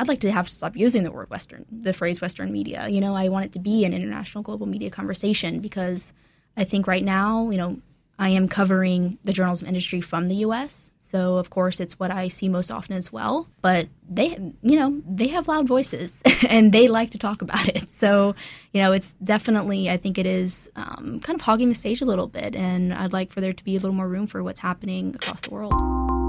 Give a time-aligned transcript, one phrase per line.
[0.00, 2.88] I'd like to have to stop using the word Western, the phrase Western media.
[2.88, 6.14] You know, I want it to be an international global media conversation because
[6.56, 7.82] I think right now, you know,
[8.18, 10.90] I am covering the journalism industry from the U.S.
[11.00, 13.48] So of course, it's what I see most often as well.
[13.60, 17.90] But they, you know, they have loud voices and they like to talk about it.
[17.90, 18.34] So
[18.72, 22.06] you know, it's definitely I think it is um, kind of hogging the stage a
[22.06, 24.60] little bit, and I'd like for there to be a little more room for what's
[24.60, 26.19] happening across the world.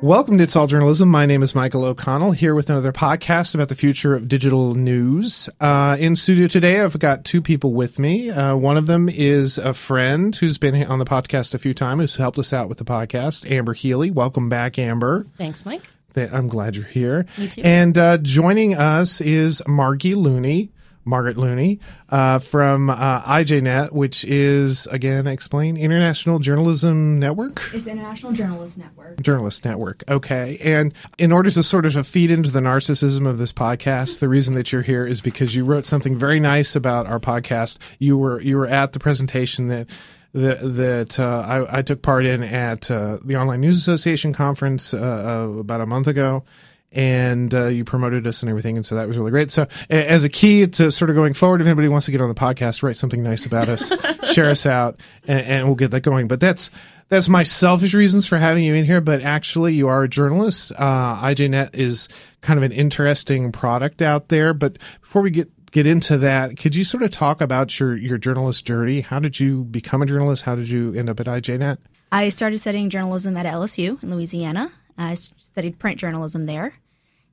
[0.00, 1.08] Welcome to It's All Journalism.
[1.08, 5.48] My name is Michael O'Connell here with another podcast about the future of digital news.
[5.60, 8.30] Uh, in studio today, I've got two people with me.
[8.30, 12.00] Uh, one of them is a friend who's been on the podcast a few times,
[12.00, 14.12] who's helped us out with the podcast, Amber Healy.
[14.12, 15.26] Welcome back, Amber.
[15.36, 15.82] Thanks, Mike.
[16.16, 17.26] I'm glad you're here.
[17.36, 17.62] Me too.
[17.64, 20.70] And uh, joining us is Margy Looney.
[21.08, 21.80] Margaret Looney
[22.10, 27.68] uh, from uh, IJNet, which is again explain International Journalism Network.
[27.72, 29.20] It's International Journalist Network.
[29.22, 30.04] Journalist Network.
[30.08, 34.28] Okay, and in order to sort of feed into the narcissism of this podcast, the
[34.28, 37.78] reason that you're here is because you wrote something very nice about our podcast.
[37.98, 39.88] You were you were at the presentation that
[40.34, 44.92] that that uh, I, I, took part in at uh, the Online News Association conference
[44.92, 46.44] uh, uh about a month ago,
[46.92, 49.50] and uh, you promoted us and everything, and so that was really great.
[49.50, 52.28] So, as a key to sort of going forward, if anybody wants to get on
[52.28, 53.92] the podcast, write something nice about us,
[54.32, 56.28] share us out, and, and, we'll get that going.
[56.28, 56.70] But that's
[57.08, 59.00] that's my selfish reasons for having you in here.
[59.00, 60.72] But actually, you are a journalist.
[60.76, 62.08] Uh, IJNet is
[62.40, 64.54] kind of an interesting product out there.
[64.54, 68.16] But before we get get into that, could you sort of talk about your your
[68.16, 69.02] journalist journey?
[69.02, 70.44] How did you become a journalist?
[70.44, 71.78] How did you end up at IJNet?
[72.10, 74.72] I started studying journalism at LSU in Louisiana.
[74.98, 76.74] I studied print journalism there.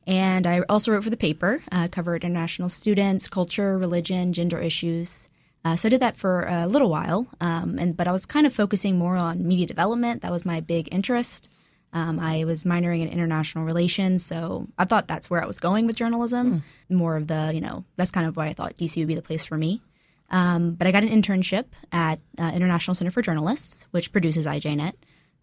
[0.07, 5.29] And I also wrote for the paper, uh, covered international students, culture, religion, gender issues.
[5.63, 8.45] Uh, so I did that for a little while, um, and but I was kind
[8.45, 10.21] of focusing more on media development.
[10.21, 11.49] That was my big interest.
[11.91, 15.87] Um, I was minoring in international relations, so I thought that's where I was going
[15.87, 16.61] with journalism.
[16.89, 16.95] Mm.
[16.95, 19.23] More of the, you know, that's kind of why I thought DC would be the
[19.23, 19.81] place for me.
[20.29, 24.93] Um, but I got an internship at uh, International Center for Journalists, which produces IJNet.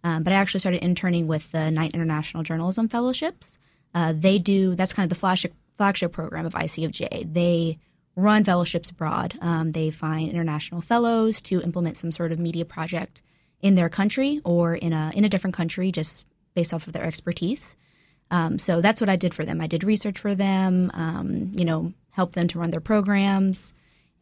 [0.04, 3.58] Um, but I actually started interning with the Knight International Journalism Fellowships.
[3.94, 7.32] Uh, they do that's kind of the flagship flagship program of ICFJ.
[7.32, 7.78] They
[8.16, 9.38] run fellowships abroad.
[9.40, 13.22] Um, they find international fellows to implement some sort of media project
[13.60, 16.24] in their country or in a in a different country, just
[16.54, 17.76] based off of their expertise.
[18.30, 19.60] Um, so that's what I did for them.
[19.60, 20.90] I did research for them.
[20.94, 23.72] Um, you know, helped them to run their programs,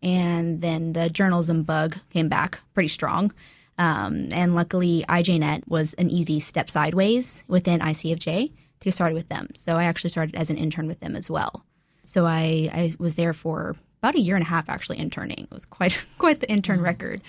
[0.02, 3.32] and then the journalism bug came back pretty strong.
[3.80, 9.30] Um, and luckily, IJNet was an easy step sideways within ICFJ to get started with
[9.30, 9.48] them.
[9.54, 11.64] So I actually started as an intern with them as well.
[12.04, 15.48] So I, I was there for about a year and a half actually interning.
[15.50, 16.84] It was quite quite the intern mm-hmm.
[16.84, 17.20] record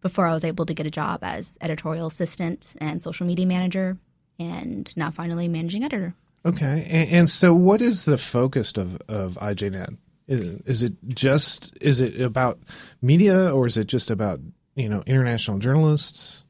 [0.00, 3.96] before I was able to get a job as editorial assistant and social media manager,
[4.36, 6.14] and now finally managing editor.
[6.44, 9.96] Okay, and, and so what is the focus of of IJNet?
[10.26, 12.58] Is, is it just is it about
[13.00, 14.40] media or is it just about
[14.74, 16.44] you know international journalists?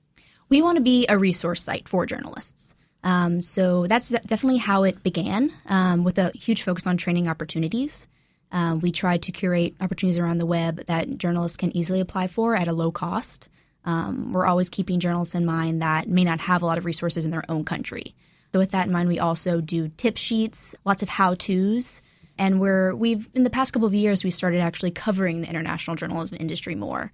[0.49, 2.75] We want to be a resource site for journalists.
[3.03, 8.09] Um, so that's definitely how it began, um, with a huge focus on training opportunities.
[8.53, 12.57] Um, we tried to curate opportunities around the web that journalists can easily apply for
[12.57, 13.49] at a low cost.
[13.85, 17.25] Um, we're always keeping journalists in mind that may not have a lot of resources
[17.25, 18.15] in their own country.
[18.53, 22.03] So with that in mind, we also do tip sheets, lots of how-tos,
[22.37, 25.97] and we're we've in the past couple of years we started actually covering the international
[25.97, 27.13] journalism industry more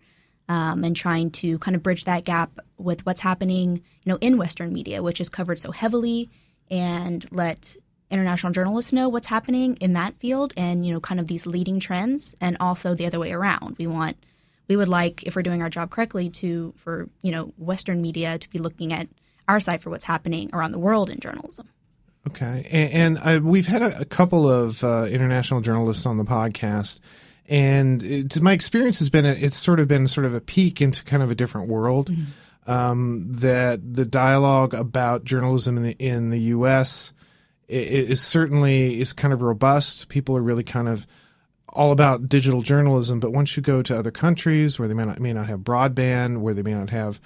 [0.48, 4.38] um, and trying to kind of bridge that gap with what's happening, you know, in
[4.38, 6.30] Western media, which is covered so heavily,
[6.70, 7.76] and let
[8.10, 11.80] international journalists know what's happening in that field and you know kind of these leading
[11.80, 13.76] trends and also the other way around.
[13.78, 14.16] We want
[14.68, 18.38] we would like if we're doing our job correctly to for you know western media
[18.38, 19.08] to be looking at
[19.48, 21.68] our side for what's happening around the world in journalism.
[22.28, 22.66] Okay.
[22.70, 26.98] And, and uh, we've had a, a couple of uh, international journalists on the podcast
[27.48, 31.04] and it, my experience has been it's sort of been sort of a peek into
[31.04, 32.10] kind of a different world.
[32.10, 32.24] Mm-hmm.
[32.68, 37.12] Um, that the dialogue about journalism in the in the U.S.
[37.68, 40.08] is certainly is kind of robust.
[40.08, 41.06] People are really kind of
[41.68, 45.20] all about digital journalism, but once you go to other countries where they may not
[45.20, 47.20] may not have broadband, where they may not have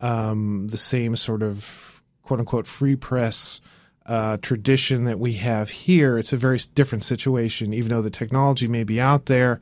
[0.00, 3.60] um, the same sort of quote unquote free press
[4.08, 7.72] uh, tradition that we have here, it's a very different situation.
[7.72, 9.60] Even though the technology may be out there,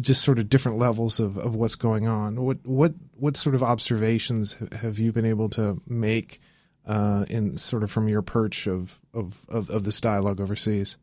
[0.00, 2.42] just sort of different levels of, of what's going on.
[2.42, 6.40] What what what sort of observations have you been able to make
[6.86, 10.96] uh, in sort of from your perch of, of, of, of this dialogue overseas?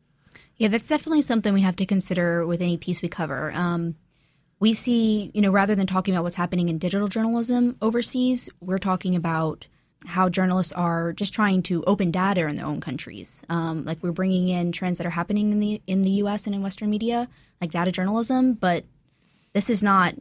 [0.56, 3.52] Yeah, that's definitely something we have to consider with any piece we cover.
[3.52, 3.94] Um,
[4.58, 8.78] we see, you know, rather than talking about what's happening in digital journalism overseas, we're
[8.78, 9.68] talking about
[10.06, 13.42] how journalists are just trying to open data in their own countries.
[13.48, 16.46] Um, like we're bringing in trends that are happening in the in the U.S.
[16.46, 17.28] and in Western media,
[17.60, 18.54] like data journalism.
[18.54, 18.84] But
[19.52, 20.14] this is not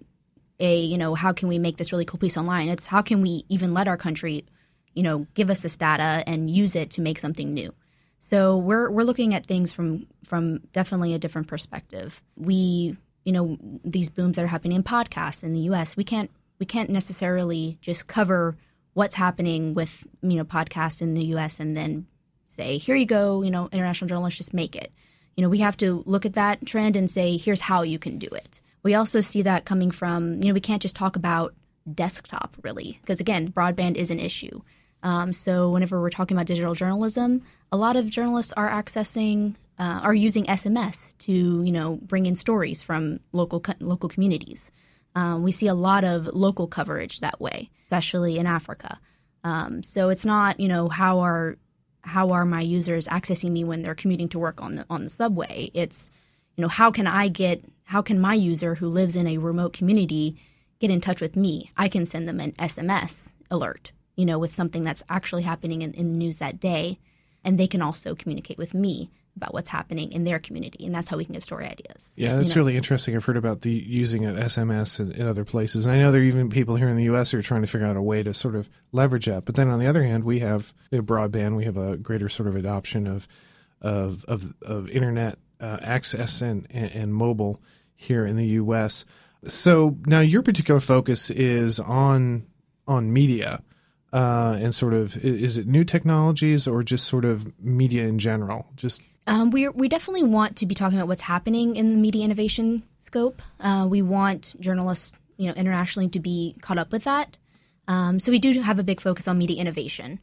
[0.59, 2.69] a you know how can we make this really cool piece online.
[2.69, 4.45] It's how can we even let our country,
[4.93, 7.73] you know, give us this data and use it to make something new.
[8.19, 12.23] So we're we're looking at things from from definitely a different perspective.
[12.35, 15.95] We you know these booms that are happening in podcasts in the U.S.
[15.95, 18.57] We can't we can't necessarily just cover
[18.95, 21.59] what's happening with you know podcasts in the U.S.
[21.59, 22.07] and then
[22.45, 24.91] say here you go you know international journalists just make it.
[25.35, 28.17] You know we have to look at that trend and say here's how you can
[28.17, 28.61] do it.
[28.83, 31.53] We also see that coming from you know we can't just talk about
[31.93, 34.61] desktop really because again broadband is an issue.
[35.03, 39.99] Um, so whenever we're talking about digital journalism, a lot of journalists are accessing uh,
[40.01, 44.71] are using SMS to you know bring in stories from local local communities.
[45.15, 48.99] Um, we see a lot of local coverage that way, especially in Africa.
[49.43, 51.57] Um, so it's not you know how are
[52.01, 55.09] how are my users accessing me when they're commuting to work on the on the
[55.09, 55.71] subway?
[55.73, 56.11] It's
[56.55, 59.73] you know how can I get how can my user who lives in a remote
[59.73, 60.35] community
[60.79, 61.71] get in touch with me?
[61.77, 65.93] I can send them an SMS alert, you know, with something that's actually happening in,
[65.93, 66.99] in the news that day,
[67.43, 71.07] and they can also communicate with me about what's happening in their community, and that's
[71.07, 72.13] how we can get story ideas.
[72.15, 72.59] Yeah, that's you know?
[72.61, 73.15] really interesting.
[73.15, 76.21] I've heard about the using of SMS in, in, other places, and I know there
[76.21, 77.31] are even people here in the U.S.
[77.31, 79.45] who are trying to figure out a way to sort of leverage that.
[79.45, 82.29] But then on the other hand, we have you know, broadband, we have a greater
[82.29, 83.27] sort of adoption of
[83.81, 87.61] of of, of internet uh, access and, and, and mobile
[87.95, 89.05] here in the U.S.
[89.45, 92.47] So now your particular focus is on
[92.87, 93.61] on media.
[94.13, 98.71] Uh, and sort of is it new technologies or just sort of media in general?
[98.77, 102.23] Just um, we we definitely want to be talking about what's happening in the media
[102.23, 103.41] innovation scope.
[103.59, 107.37] Uh, we want journalists, you know, internationally to be caught up with that.
[107.87, 110.19] Um, so we do have a big focus on media innovation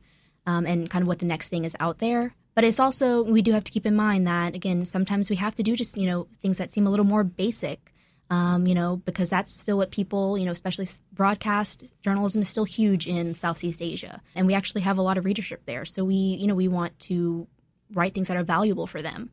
[0.47, 2.35] um, and kind of what the next thing is out there.
[2.55, 5.55] But it's also we do have to keep in mind that again, sometimes we have
[5.57, 7.89] to do just you know things that seem a little more basic.
[8.31, 12.65] Um, you know, because that's still what people, you know, especially broadcast journalism is still
[12.65, 15.85] huge in Southeast Asia, and we actually have a lot of readership there.
[15.85, 17.47] So we, you know, we want to
[17.95, 19.31] write things that are valuable for them.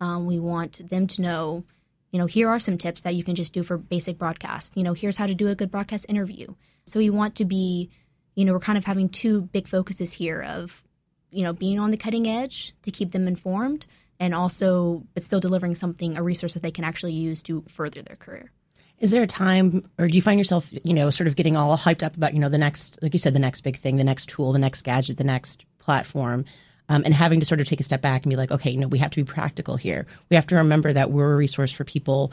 [0.00, 1.64] Um, we want them to know,
[2.10, 4.76] you know, here are some tips that you can just do for basic broadcast.
[4.76, 6.54] You know, here's how to do a good broadcast interview.
[6.86, 7.90] So we want to be,
[8.34, 10.82] you know, we're kind of having two big focuses here of,
[11.30, 13.86] you know, being on the cutting edge to keep them informed
[14.18, 18.02] and also, but still delivering something, a resource that they can actually use to further
[18.02, 18.50] their career.
[18.98, 21.78] Is there a time, or do you find yourself, you know, sort of getting all
[21.78, 24.04] hyped up about, you know, the next, like you said, the next big thing, the
[24.04, 26.44] next tool, the next gadget, the next platform?
[26.90, 28.88] Um, and having to sort of take a step back and be like, okay, no,
[28.88, 30.06] we have to be practical here.
[30.28, 32.32] We have to remember that we're a resource for people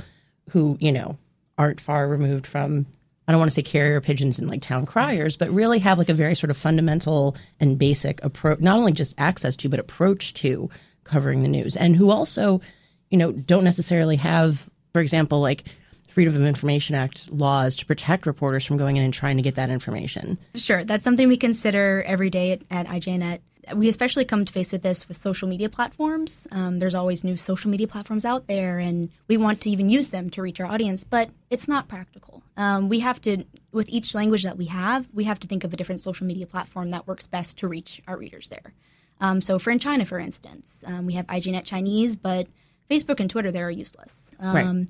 [0.50, 1.18] who, you know,
[1.58, 2.88] aren't far removed from
[3.28, 6.08] I don't want to say carrier pigeons and like town criers, but really have like
[6.08, 10.34] a very sort of fundamental and basic approach, not only just access to, but approach
[10.36, 10.70] to
[11.04, 12.62] covering the news, and who also,
[13.10, 15.66] you know, don't necessarily have, for example, like
[16.08, 19.56] Freedom of Information Act laws to protect reporters from going in and trying to get
[19.56, 20.38] that information.
[20.56, 23.40] Sure, that's something we consider every day at, at IJNet
[23.76, 26.48] we especially come to face with this with social media platforms.
[26.52, 30.10] Um, there's always new social media platforms out there, and we want to even use
[30.10, 32.44] them to reach our audience, but it's not practical.
[32.56, 35.74] Um, we have to, with each language that we have, we have to think of
[35.74, 38.74] a different social media platform that works best to reach our readers there.
[39.20, 42.48] Um, so, for in China, for instance, um, we have IJNet Chinese, but
[42.90, 44.32] Facebook and Twitter there are useless.
[44.42, 44.66] right.
[44.66, 44.88] Um,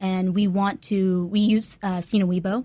[0.00, 2.64] and we want to we use uh, Sina Weibo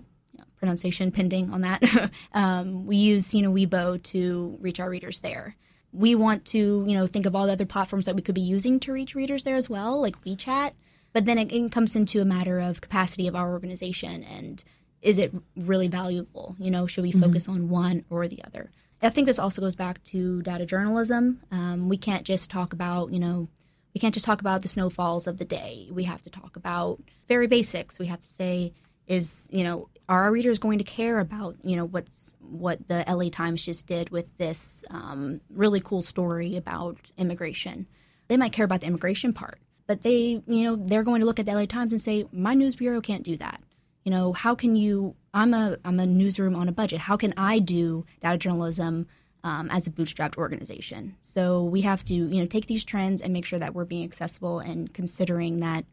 [0.60, 2.10] pronunciation pending on that.
[2.34, 5.56] um, we use Sina Weibo to reach our readers there.
[5.92, 8.40] We want to, you know, think of all the other platforms that we could be
[8.40, 10.72] using to reach readers there as well, like WeChat.
[11.12, 14.62] But then it, it comes into a matter of capacity of our organization and
[15.02, 16.54] is it really valuable?
[16.58, 17.22] You know, should we mm-hmm.
[17.22, 18.70] focus on one or the other?
[19.02, 21.40] I think this also goes back to data journalism.
[21.50, 23.48] Um, we can't just talk about, you know,
[23.94, 25.88] we can't just talk about the snowfalls of the day.
[25.90, 27.98] We have to talk about very basics.
[27.98, 28.74] We have to say,
[29.06, 33.04] is you know are our readers going to care about you know what's what the
[33.08, 37.86] LA Times just did with this um, really cool story about immigration?
[38.26, 41.38] They might care about the immigration part, but they you know they're going to look
[41.38, 43.62] at the LA Times and say my news bureau can't do that.
[44.04, 45.14] You know how can you?
[45.32, 47.00] I'm a I'm a newsroom on a budget.
[47.00, 49.06] How can I do data journalism?
[49.42, 51.16] Um, as a bootstrapped organization.
[51.22, 54.04] So we have to, you know, take these trends and make sure that we're being
[54.04, 55.86] accessible and considering that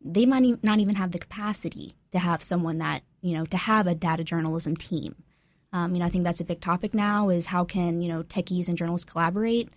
[0.00, 3.86] they might not even have the capacity to have someone that you know to have
[3.86, 5.16] a data journalism team.
[5.72, 8.22] Um, you know, I think that's a big topic now is how can you know
[8.22, 9.70] techies and journalists collaborate.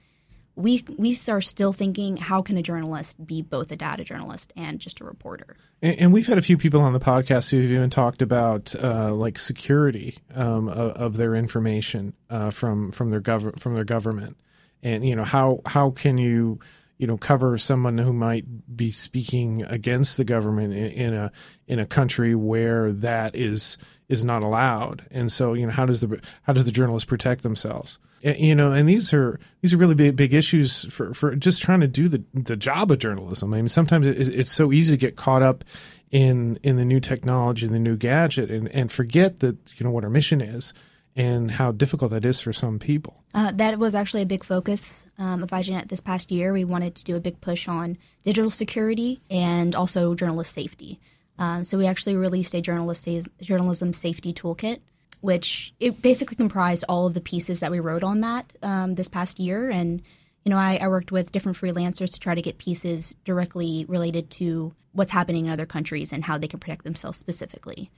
[0.56, 4.80] we we are still thinking how can a journalist be both a data journalist and
[4.80, 7.90] just a reporter and, and we've had a few people on the podcast who've even
[7.90, 13.60] talked about uh, like security um, of, of, their information uh, from from their gov-
[13.60, 14.36] from their government
[14.84, 16.60] and you know how how can you
[16.98, 21.32] you know cover someone who might be speaking against the government in, in a
[21.68, 23.78] in a country where that is
[24.10, 25.06] is not allowed.
[25.12, 28.00] And so you know how does the how does the journalist protect themselves?
[28.22, 31.82] You know and these are these are really big, big issues for, for just trying
[31.82, 33.54] to do the, the job of journalism.
[33.54, 35.64] I mean sometimes it, it's so easy to get caught up
[36.10, 39.92] in in the new technology and the new gadget and, and forget that you know
[39.92, 40.74] what our mission is
[41.18, 45.06] and how difficult that is for some people uh, that was actually a big focus
[45.18, 48.52] um, of IJNet this past year we wanted to do a big push on digital
[48.52, 51.00] security and also journalist safety
[51.40, 54.80] um, so we actually released a journalist sa- journalism safety toolkit
[55.22, 59.08] which it basically comprised all of the pieces that we wrote on that um, this
[59.08, 59.70] past year.
[59.70, 60.02] And
[60.44, 64.30] you know, I, I, worked with different freelancers to try to get pieces directly related
[64.32, 67.92] to what's happening in other countries and how they can protect themselves specifically.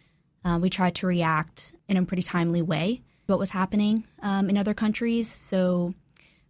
[0.44, 4.57] Uh, we tried to react in a pretty timely way what was happening um, in
[4.57, 5.31] other countries.
[5.31, 5.93] So,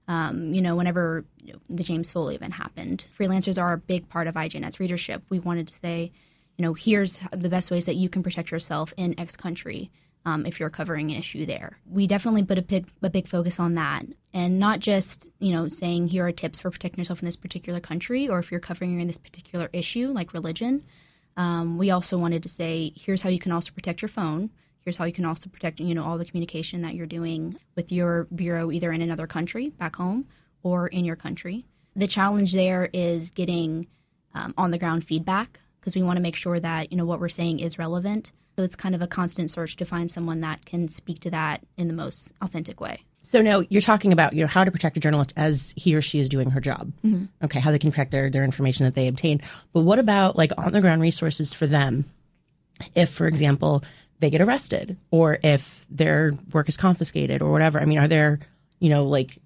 [0.08, 1.26] um, you know, whenever
[1.70, 5.24] the James Foley event happened, freelancers are a big part of IJNet's readership.
[5.30, 6.12] We wanted to say,
[6.58, 9.92] you know, here's the best ways that you can protect yourself in X country
[10.26, 11.80] um, if you're covering an issue there.
[11.90, 15.70] We definitely put a big, a big focus on that, and not just you know
[15.70, 19.00] saying here are tips for protecting yourself in this particular country, or if you're covering
[19.00, 20.84] in this particular issue like religion.
[21.38, 24.50] Um, we also wanted to say here's how you can also protect your phone.
[24.84, 27.92] Here's how you can also protect you know all the communication that you're doing with
[27.92, 30.26] your bureau either in another country back home
[30.64, 31.66] or in your country.
[31.96, 33.88] The challenge there is getting
[34.34, 37.20] um, on the ground feedback because we want to make sure that you know what
[37.20, 40.66] we're saying is relevant so it's kind of a constant search to find someone that
[40.66, 43.06] can speak to that in the most authentic way.
[43.22, 46.02] So now you're talking about you know how to protect a journalist as he or
[46.02, 46.92] she is doing her job.
[47.06, 47.46] Mm-hmm.
[47.46, 49.40] Okay, how they can protect their their information that they obtain.
[49.72, 52.04] But what about like on the ground resources for them?
[52.96, 53.82] If, for example,
[54.20, 57.80] they get arrested or if their work is confiscated or whatever.
[57.80, 58.40] I mean, are there
[58.80, 59.38] you know like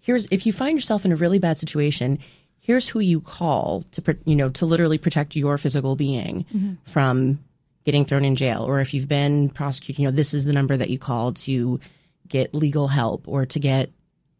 [0.00, 2.18] here's if you find yourself in a really bad situation,
[2.60, 6.74] here's who you call to you know to literally protect your physical being mm-hmm.
[6.90, 7.38] from
[7.84, 10.76] getting thrown in jail, or if you've been prosecuted, you know, this is the number
[10.76, 11.80] that you call to
[12.28, 13.90] get legal help or to get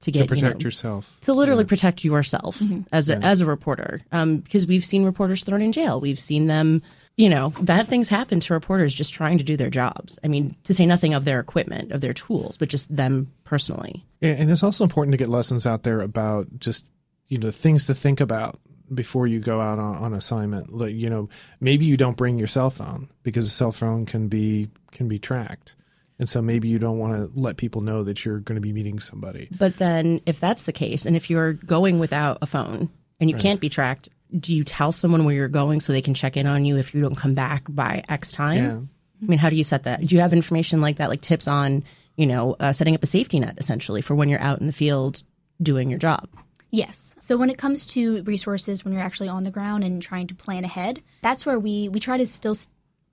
[0.00, 1.69] to get to protect you know, yourself to literally yeah.
[1.69, 2.81] protect yourself mm-hmm.
[2.91, 3.21] as a yeah.
[3.23, 6.83] as a reporter um, because we've seen reporters thrown in jail we've seen them
[7.16, 10.54] you know bad things happen to reporters just trying to do their jobs i mean
[10.64, 14.62] to say nothing of their equipment of their tools but just them personally and it's
[14.62, 16.87] also important to get lessons out there about just
[17.28, 18.59] you know things to think about
[18.95, 20.73] before you go out on, on assignment.
[20.73, 21.28] Like, you know,
[21.61, 25.19] maybe you don't bring your cell phone because a cell phone can be can be
[25.19, 25.76] tracked.
[26.19, 28.73] And so maybe you don't want to let people know that you're going to be
[28.73, 29.49] meeting somebody.
[29.50, 33.37] But then if that's the case and if you're going without a phone and you
[33.37, 33.42] right.
[33.42, 36.46] can't be tracked, do you tell someone where you're going so they can check in
[36.46, 38.64] on you if you don't come back by X time?
[38.64, 38.80] Yeah.
[39.22, 40.06] I mean, how do you set that?
[40.06, 41.84] Do you have information like that, like tips on,
[42.16, 44.72] you know, uh, setting up a safety net essentially for when you're out in the
[44.72, 45.22] field
[45.62, 46.28] doing your job?
[46.70, 47.14] Yes.
[47.20, 50.34] So when it comes to resources, when you're actually on the ground and trying to
[50.34, 52.56] plan ahead, that's where we we try to still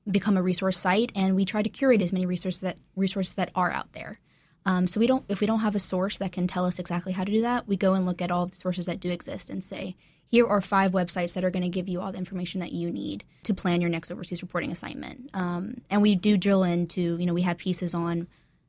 [0.10, 3.52] become a resource site, and we try to curate as many resources that resources that
[3.54, 4.20] are out there.
[4.66, 7.12] Um, so we don't if we don't have a source that can tell us exactly
[7.12, 9.50] how to do that, we go and look at all the sources that do exist
[9.50, 9.96] and say,
[10.30, 12.92] here are five websites that are going to give you all the information that you
[12.92, 15.30] need to plan your next overseas reporting assignment.
[15.34, 18.28] Um, and we do drill into, you know, we have pieces on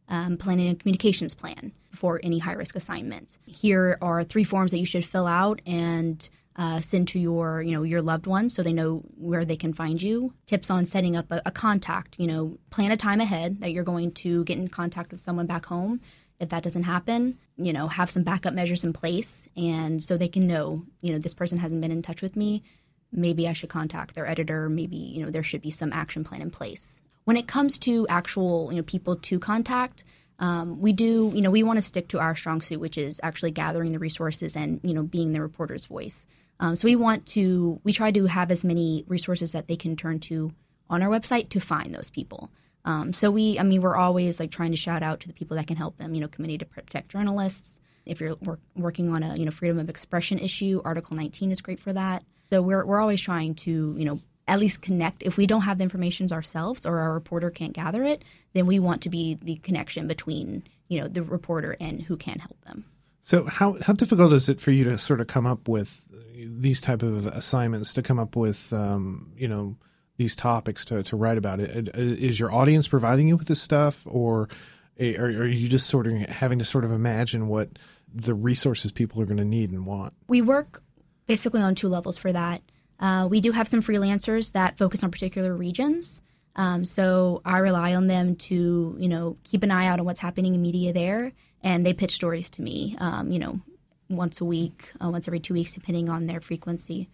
[0.09, 3.37] um, planning a communications plan for any high risk assignment.
[3.45, 7.73] Here are three forms that you should fill out and uh, send to your you
[7.73, 10.35] know your loved ones so they know where they can find you.
[10.47, 12.19] Tips on setting up a, a contact.
[12.19, 15.47] You know, plan a time ahead that you're going to get in contact with someone
[15.47, 16.01] back home.
[16.41, 20.29] If that doesn't happen, you know, have some backup measures in place, and so they
[20.29, 22.63] can know, you know, this person hasn't been in touch with me.
[23.13, 24.69] Maybe I should contact their editor.
[24.69, 27.03] Maybe you know there should be some action plan in place.
[27.25, 30.05] When it comes to actual, you know, people to contact,
[30.41, 33.21] um, we do, you know, we want to stick to our strong suit, which is
[33.23, 36.27] actually gathering the resources and, you know, being the reporter's voice.
[36.59, 39.97] Um, so we want to, we try to have as many resources that they can
[39.97, 40.53] turn to
[40.89, 42.51] on our website to find those people.
[42.85, 45.57] Um, so we, I mean, we're always like trying to shout out to the people
[45.57, 46.15] that can help them.
[46.15, 47.81] You know, Committee to Protect Journalists.
[48.07, 51.61] If you're work, working on a you know freedom of expression issue, Article 19 is
[51.61, 52.25] great for that.
[52.51, 55.23] So we're we're always trying to you know at least connect.
[55.23, 58.79] If we don't have the information ourselves or our reporter can't gather it, then we
[58.79, 62.85] want to be the connection between you know the reporter and who can help them.
[63.21, 66.81] So how how difficult is it for you to sort of come up with these
[66.81, 69.77] type of assignments to come up with um, you know
[70.21, 71.89] these topics to, to write about it?
[71.97, 74.51] Is your audience providing you with this stuff, or
[75.01, 77.71] are, you just sort of having to sort of imagine what
[78.15, 80.13] the resources people are going to need and want?
[80.29, 80.83] We work
[81.27, 82.61] basically on two levels for that.
[83.01, 86.21] Uh, we do have some freelancers that focus on particular regions.
[86.55, 90.21] Um, so I rely on them to, you know, keep an eye out on what's
[90.21, 93.59] happening in media there, and they pitch stories to me, um, you know,
[94.11, 97.09] once a week, uh, once every two weeks, depending on their frequency.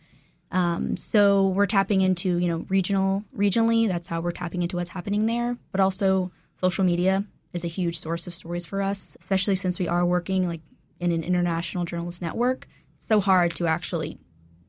[0.56, 3.86] Um, so we're tapping into, you know, regional, regionally.
[3.86, 5.58] That's how we're tapping into what's happening there.
[5.70, 9.86] But also, social media is a huge source of stories for us, especially since we
[9.86, 10.62] are working like
[10.98, 12.66] in an international journalist network.
[12.96, 14.16] It's so hard to actually,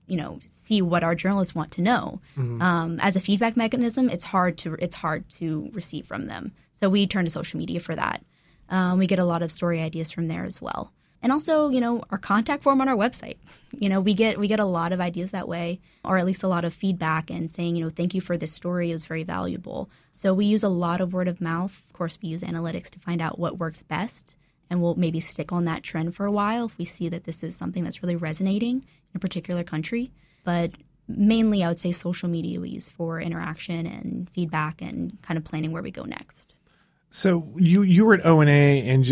[0.07, 2.19] you know, see what our journalists want to know.
[2.37, 2.61] Mm-hmm.
[2.61, 6.51] Um, as a feedback mechanism, it's hard to it's hard to receive from them.
[6.73, 8.25] So we turn to social media for that.
[8.67, 11.81] Um, we get a lot of story ideas from there as well and also you
[11.81, 13.37] know our contact form on our website.
[13.71, 16.43] You know we get we get a lot of ideas that way or at least
[16.43, 18.89] a lot of feedback and saying you know thank you for this story.
[18.89, 19.89] It was very valuable.
[20.11, 21.83] So we use a lot of word of mouth.
[21.87, 24.35] Of course we use analytics to find out what works best
[24.69, 27.41] and we'll maybe stick on that trend for a while if we see that this
[27.41, 30.11] is something that's really resonating in a particular country.
[30.43, 30.71] But
[31.07, 35.43] mainly i would say social media we use for interaction and feedback and kind of
[35.43, 36.53] planning where we go next
[37.09, 39.05] so you you were at ONA, and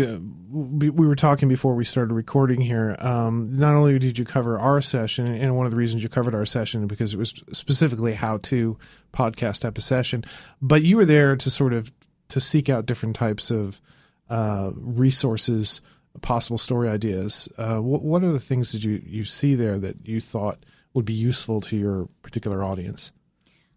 [0.50, 2.94] we were talking before we started recording here.
[2.98, 6.34] Um, not only did you cover our session, and one of the reasons you covered
[6.34, 8.78] our session because it was specifically how to
[9.12, 10.24] podcast a session,
[10.60, 11.90] but you were there to sort of
[12.28, 13.80] to seek out different types of
[14.28, 15.80] uh, resources,
[16.20, 17.48] possible story ideas.
[17.56, 20.58] Uh, what, what are the things that you you see there that you thought
[20.92, 23.12] would be useful to your particular audience?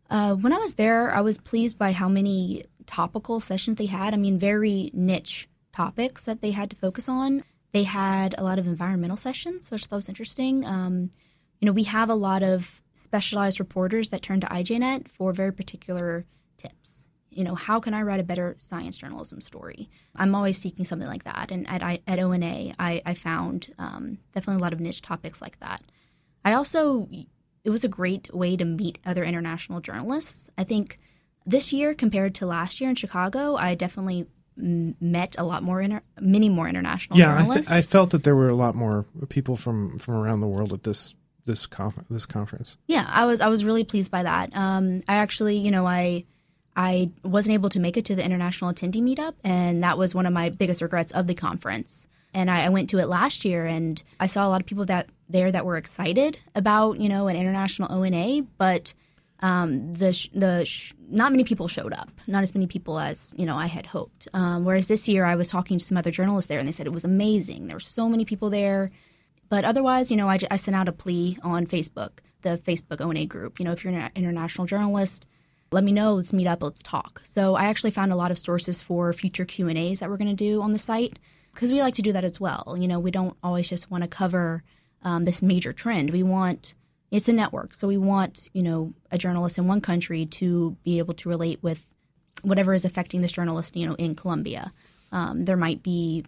[0.10, 4.14] Uh, when I was there, I was pleased by how many topical sessions they had.
[4.14, 7.44] I mean, very niche topics that they had to focus on.
[7.72, 10.66] They had a lot of environmental sessions, which I thought was interesting.
[10.66, 11.12] Um,
[11.60, 15.54] you know, we have a lot of specialized reporters that turn to IJNet for very
[15.54, 16.26] particular
[16.58, 17.08] tips.
[17.30, 19.88] You know, how can I write a better science journalism story?
[20.16, 21.52] I'm always seeking something like that.
[21.52, 25.60] And at, at ONA, I, I found um, definitely a lot of niche topics like
[25.60, 25.84] that.
[26.44, 27.08] I also,
[27.64, 30.50] it was a great way to meet other international journalists.
[30.58, 30.98] I think
[31.50, 36.02] this year compared to last year in Chicago, I definitely met a lot more, inter-
[36.20, 37.38] many more international yeah.
[37.40, 40.48] I, th- I felt that there were a lot more people from from around the
[40.48, 41.14] world at this
[41.46, 42.78] this conf- this conference.
[42.88, 44.56] Yeah, I was I was really pleased by that.
[44.56, 46.26] Um, I actually, you know, I
[46.76, 50.26] I wasn't able to make it to the international attendee meetup, and that was one
[50.26, 52.08] of my biggest regrets of the conference.
[52.34, 54.86] And I, I went to it last year, and I saw a lot of people
[54.86, 58.94] that there that were excited about you know an international ONA, but
[59.42, 63.32] um, the sh- the sh- not many people showed up, not as many people as
[63.36, 64.28] you know I had hoped.
[64.34, 66.88] Um, whereas this year, I was talking to some other journalists there, and they said
[66.88, 67.68] it was amazing.
[67.68, 68.92] There were so many people there,
[69.48, 73.00] but otherwise, you know, I, j- I sent out a plea on Facebook, the Facebook
[73.02, 73.60] ONA group.
[73.60, 75.26] You know, if you're an international journalist,
[75.72, 76.14] let me know.
[76.14, 76.62] Let's meet up.
[76.62, 77.22] Let's talk.
[77.24, 80.18] So I actually found a lot of sources for future Q and A's that we're
[80.18, 81.18] going to do on the site
[81.54, 82.76] because we like to do that as well.
[82.78, 84.64] You know, we don't always just want to cover
[85.04, 86.10] um, this major trend.
[86.10, 86.74] We want
[87.12, 87.74] it's a network.
[87.74, 91.62] So we want, you know, a journalist in one country to be able to relate
[91.62, 91.86] with
[92.42, 94.72] whatever is affecting this journalist, you know, in Colombia.
[95.12, 96.26] Um, there might be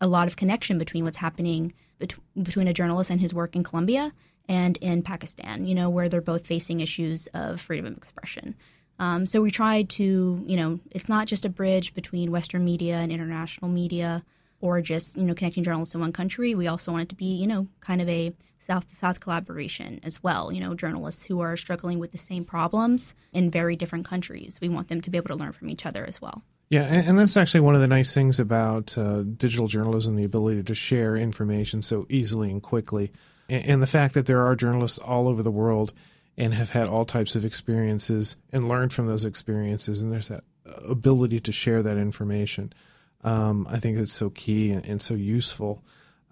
[0.00, 3.64] a lot of connection between what's happening bet- between a journalist and his work in
[3.64, 4.12] Colombia
[4.48, 8.54] and in Pakistan, you know, where they're both facing issues of freedom of expression.
[9.00, 12.96] Um, so we try to, you know, it's not just a bridge between Western media
[12.96, 14.24] and international media
[14.60, 16.54] or just, you know, connecting journalists in one country.
[16.54, 18.32] We also want it to be, you know, kind of a
[18.68, 20.52] South to South collaboration as well.
[20.52, 24.58] You know, journalists who are struggling with the same problems in very different countries.
[24.60, 26.42] We want them to be able to learn from each other as well.
[26.70, 30.62] Yeah, and, that's actually one of the nice things about uh, digital journalism the ability
[30.64, 33.10] to share information so easily and quickly.
[33.48, 35.94] And, the fact that there are journalists all over the world
[36.36, 40.02] and have had all types of experiences and learned from those experiences.
[40.02, 40.44] And there's that
[40.86, 42.74] ability to share that information.
[43.24, 45.82] Um, I think it's so key and, and so useful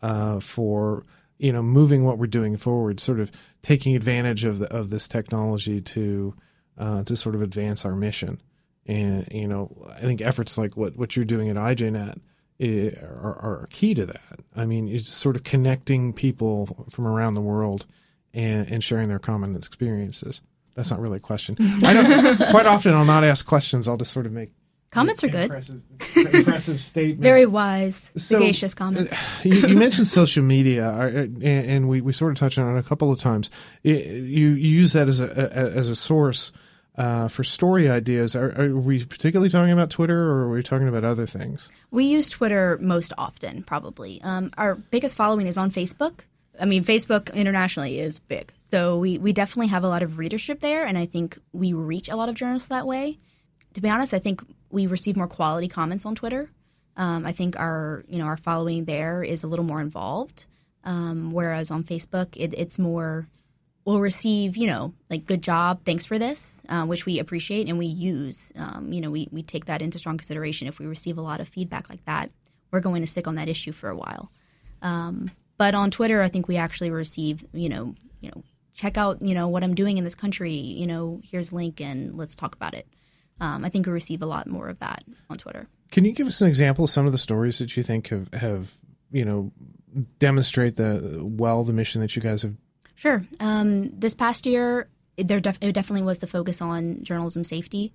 [0.02, 1.06] uh, for
[1.38, 3.30] you know moving what we're doing forward, sort of
[3.62, 6.34] taking advantage of the, of this technology to
[6.78, 8.40] uh, to sort of advance our mission.
[8.86, 12.20] And you know, I think efforts like what what you're doing at IJNet
[12.60, 14.40] eh, are, are key to that.
[14.54, 17.86] I mean, it's sort of connecting people from around the world
[18.32, 20.40] and, and sharing their common experiences.
[20.74, 21.56] That's not really a question.
[21.82, 23.88] I don't quite often I'll not ask questions.
[23.88, 24.50] I'll just sort of make
[24.96, 25.44] Comments are good.
[25.44, 25.82] Impressive,
[26.16, 27.22] impressive statements.
[27.22, 29.14] Very wise, So, sagacious comments.
[29.44, 32.78] you, you mentioned social media, uh, and, and we, we sort of touched on it
[32.78, 33.50] a couple of times.
[33.84, 36.52] It, you, you use that as a, a as a source
[36.96, 38.34] uh, for story ideas.
[38.34, 41.68] Are, are we particularly talking about Twitter, or are we talking about other things?
[41.90, 44.20] We use Twitter most often, probably.
[44.22, 46.20] Um, our biggest following is on Facebook.
[46.58, 48.50] I mean, Facebook internationally is big.
[48.70, 52.08] So we, we definitely have a lot of readership there, and I think we reach
[52.08, 53.18] a lot of journalists that way.
[53.74, 54.42] To be honest, I think
[54.76, 56.50] we receive more quality comments on Twitter.
[56.98, 60.44] Um, I think our you know our following there is a little more involved,
[60.84, 63.26] um, whereas on Facebook it, it's more
[63.86, 67.78] we'll receive you know like good job thanks for this uh, which we appreciate and
[67.78, 68.52] we use.
[68.54, 70.68] Um, you know we, we take that into strong consideration.
[70.68, 72.30] If we receive a lot of feedback like that
[72.70, 74.30] we're going to stick on that issue for a while.
[74.82, 78.42] Um, but on twitter i think we actually receive you know you know
[78.74, 80.52] check out you know what i'm doing in this country.
[80.52, 82.86] You know here's link and let's talk about it
[83.40, 86.26] um, i think we receive a lot more of that on twitter can you give
[86.26, 88.74] us an example of some of the stories that you think have, have
[89.12, 89.52] you know
[90.18, 92.54] demonstrate the well the mission that you guys have
[92.96, 93.24] Sure.
[93.40, 97.92] Um, this past year, there def- it definitely was the focus on journalism safety.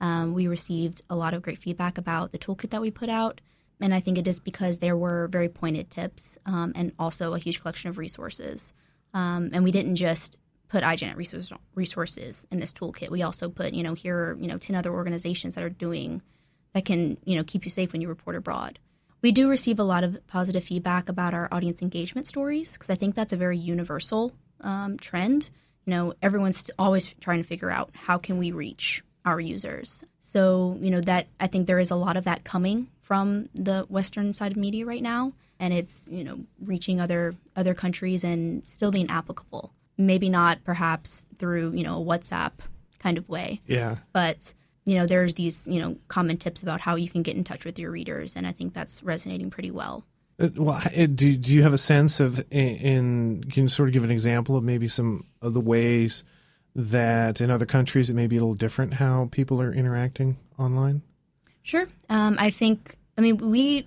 [0.00, 3.40] Um, we received a lot of great feedback about the toolkit that we put out,
[3.80, 7.38] and I think it is because there were very pointed tips um, and also a
[7.38, 8.72] huge collection of resources.
[9.14, 10.36] Um, and we didn't just
[10.70, 13.10] put IJNet resource- resources in this toolkit.
[13.10, 16.22] We also put, you know, here are you know ten other organizations that are doing
[16.72, 18.78] that can you know keep you safe when you report abroad.
[19.22, 22.94] We do receive a lot of positive feedback about our audience engagement stories because I
[22.94, 25.50] think that's a very universal um, trend.
[25.84, 30.04] You know, everyone's always trying to figure out how can we reach our users.
[30.20, 33.84] So, you know, that I think there is a lot of that coming from the
[33.88, 38.66] Western side of media right now, and it's you know reaching other other countries and
[38.66, 39.72] still being applicable.
[40.00, 42.52] Maybe not perhaps through you know a WhatsApp
[42.98, 43.60] kind of way.
[43.66, 43.96] Yeah.
[44.12, 44.52] But
[44.84, 47.64] you know, there's these, you know, common tips about how you can get in touch
[47.64, 50.04] with your readers, and I think that's resonating pretty well.
[50.40, 50.80] Uh, well,
[51.14, 54.10] do do you have a sense of in, in can you sort of give an
[54.10, 56.24] example of maybe some of the ways
[56.74, 61.02] that in other countries it may be a little different how people are interacting online?
[61.62, 61.86] Sure.
[62.08, 62.96] Um, I think.
[63.18, 63.86] I mean, we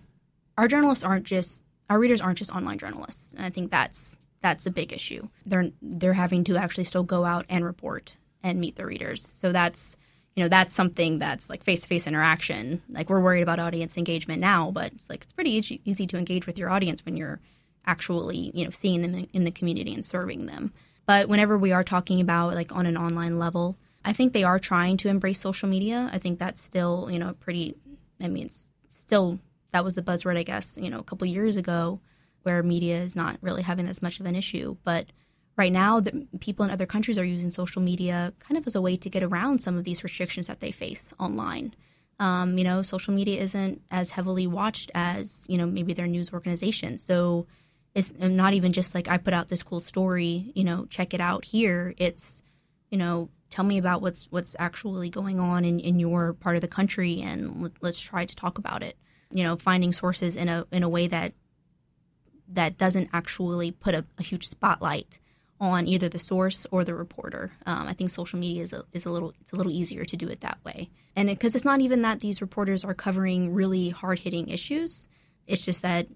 [0.58, 4.68] our journalists aren't just our readers aren't just online journalists, and I think that's that's
[4.68, 5.30] a big issue.
[5.48, 9.32] They're they're having to actually still go out and report and meet the readers.
[9.34, 9.96] So that's
[10.36, 14.72] you know that's something that's like face-to-face interaction like we're worried about audience engagement now
[14.72, 17.40] but it's like it's pretty easy, easy to engage with your audience when you're
[17.86, 20.74] actually you know seeing them in, in the community and serving them
[21.06, 24.60] but whenever we are talking about like on an online level i think they are
[24.60, 27.76] trying to embrace social media i think that's still you know pretty
[28.20, 29.40] i mean it's still
[29.72, 32.00] that was the buzzword i guess you know a couple years ago
[32.44, 34.78] where media is not really having as much of an issue.
[34.84, 35.08] But
[35.58, 38.82] right now the people in other countries are using social media kind of as a
[38.82, 41.74] way to get around some of these restrictions that they face online.
[42.20, 46.32] Um, you know social media isn't as heavily watched as you know maybe their news
[46.32, 47.48] organization so
[47.96, 51.22] it's not even just like i put out this cool story you know check it
[51.22, 51.94] out here.
[51.98, 52.44] It's
[52.92, 56.62] you know tell me about what's what's actually going on in, in your part of
[56.62, 58.96] the country and let's try to talk about it.
[59.32, 61.34] You know finding sources in a in a way that
[62.54, 65.20] that doesn't actually put a, a huge spotlight
[65.60, 67.52] on either the source or the reporter.
[67.66, 70.18] Um, I think social media is a, is a little it's a little easier to
[70.18, 73.54] do it that way, and because it, it's not even that these reporters are covering
[73.54, 75.08] really hard hitting issues.
[75.48, 76.08] It's just that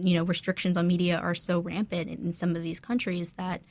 [0.00, 3.62] you know restrictions on media are so rampant in some of these countries that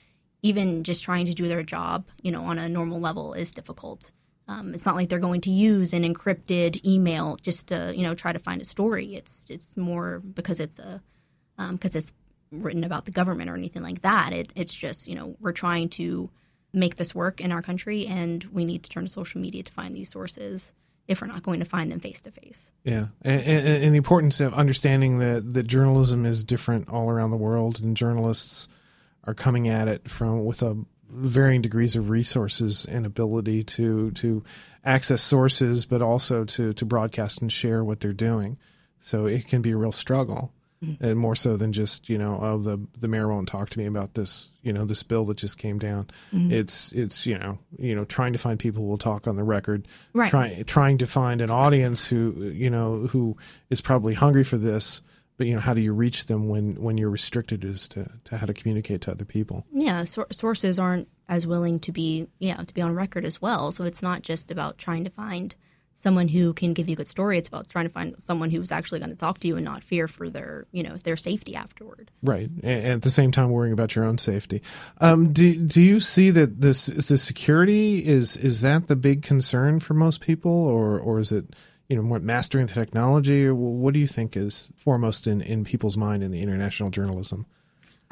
[0.43, 4.11] even just trying to do their job, you know, on a normal level is difficult.
[4.47, 8.13] Um, it's not like they're going to use an encrypted email just to you know
[8.13, 9.15] try to find a story.
[9.15, 11.01] It's it's more because it's a
[11.57, 12.11] because um, it's
[12.51, 14.33] written about the government or anything like that.
[14.33, 16.29] It, it's just, you know, we're trying to
[16.73, 19.71] make this work in our country and we need to turn to social media to
[19.71, 20.73] find these sources
[21.07, 22.71] if we're not going to find them face to face.
[22.83, 23.07] Yeah.
[23.21, 27.37] And, and, and, the importance of understanding that, that journalism is different all around the
[27.37, 28.67] world and journalists
[29.25, 30.77] are coming at it from with a
[31.09, 34.43] varying degrees of resources and ability to to
[34.83, 38.57] access sources but also to to broadcast and share what they're doing.
[38.99, 40.53] So it can be a real struggle
[40.83, 41.03] mm-hmm.
[41.03, 43.85] and more so than just you know oh the the mayor won't talk to me
[43.85, 46.09] about this you know this bill that just came down.
[46.33, 46.51] Mm-hmm.
[46.51, 49.43] It's it's you know you know trying to find people who will talk on the
[49.43, 50.29] record, right.
[50.29, 53.37] trying trying to find an audience who you know who
[53.69, 55.01] is probably hungry for this.
[55.35, 58.37] But you know, how do you reach them when when you're restricted as to, to
[58.37, 59.65] how to communicate to other people?
[59.73, 63.71] Yeah, so- sources aren't as willing to be yeah to be on record as well.
[63.71, 65.55] So it's not just about trying to find
[65.95, 67.37] someone who can give you a good story.
[67.37, 69.83] It's about trying to find someone who's actually going to talk to you and not
[69.83, 72.11] fear for their, you know, their safety afterward.
[72.21, 74.61] Right, and at the same time worrying about your own safety.
[74.99, 79.21] Um, do do you see that this is the security is is that the big
[79.21, 81.55] concern for most people, or or is it
[81.87, 83.49] you know more mastering the technology?
[83.49, 87.45] What do you think is foremost in in people's mind in the international journalism?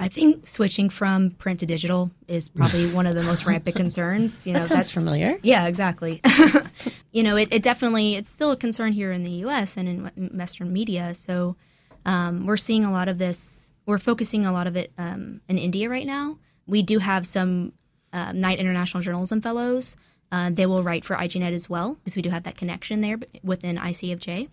[0.02, 4.48] I think switching from print to digital is probably one of the most rampant concerns.
[4.48, 5.38] You know, that sounds that's familiar.
[5.44, 6.22] Yeah, exactly.
[7.12, 9.78] you know, it, it, definitely it's still a concern here in the U.S.
[9.78, 11.14] and in Western media.
[11.14, 11.56] So
[12.04, 13.72] um, we're seeing a lot of this.
[13.86, 16.40] We're focusing a lot of it um, in India right now.
[16.66, 17.74] We do have some
[18.12, 19.96] uh, Knight International Journalism Fellows.
[20.32, 23.20] Uh, they will write for IJNet as well because we do have that connection there
[23.44, 24.50] within ICFJ.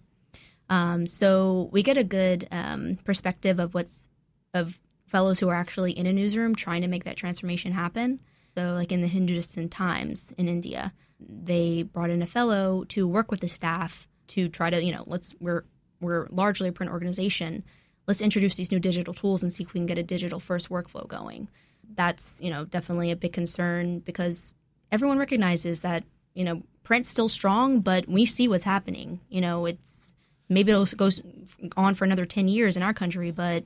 [0.69, 4.09] Um, so we get a good um, perspective of what's
[4.53, 8.21] of fellows who are actually in a newsroom trying to make that transformation happen.
[8.57, 13.31] So, like in the Hindustan Times in India, they brought in a fellow to work
[13.31, 15.64] with the staff to try to, you know, let's we're
[16.01, 17.64] we're largely a print organization.
[18.07, 20.71] Let's introduce these new digital tools and see if we can get a digital first
[20.71, 21.49] workflow going.
[21.94, 24.55] That's you know definitely a big concern because
[24.92, 29.21] everyone recognizes that you know print's still strong, but we see what's happening.
[29.29, 30.12] You know, it's
[30.49, 31.11] maybe it'll go
[31.77, 33.64] on for another ten years in our country, but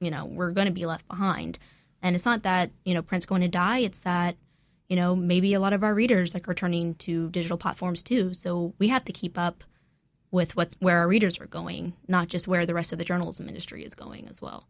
[0.00, 1.58] you know we're going to be left behind.
[2.02, 4.36] And it's not that you know print's going to die; it's that
[4.88, 8.34] you know maybe a lot of our readers like are turning to digital platforms too.
[8.34, 9.64] So we have to keep up
[10.30, 13.48] with what's where our readers are going, not just where the rest of the journalism
[13.48, 14.66] industry is going as well.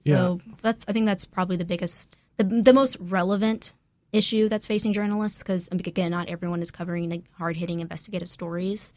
[0.00, 0.54] So yeah.
[0.62, 3.72] that's I think that's probably the biggest, the, the most relevant
[4.12, 8.92] issue that's facing journalists because again, not everyone is covering the hard hitting investigative stories.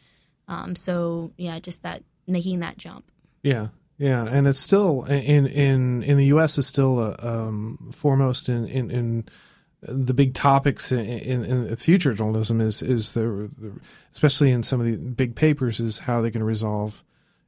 [0.48, 3.10] Um, so yeah, just that making that jump.
[3.42, 6.58] Yeah, yeah, and it's still in in in the U.S.
[6.58, 9.28] is still uh, um, foremost in, in, in
[9.82, 13.72] the big topics in, in, in, future journalism is is the, the,
[14.12, 17.04] especially in some of the big papers is how they can resolve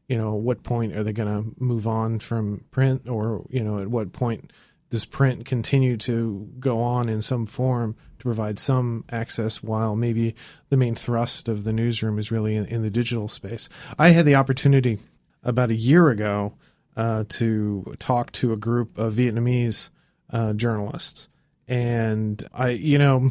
[0.09, 3.81] you know what point are they going to move on from print or you know
[3.81, 4.53] at what point
[4.91, 10.35] does print continue to go on in some form to provide some access while maybe
[10.69, 14.25] the main thrust of the newsroom is really in, in the digital space i had
[14.25, 14.99] the opportunity
[15.47, 16.53] about a year ago
[16.97, 19.89] uh, to talk to a group of vietnamese
[20.31, 21.29] uh, journalists
[21.69, 23.31] and I, you know,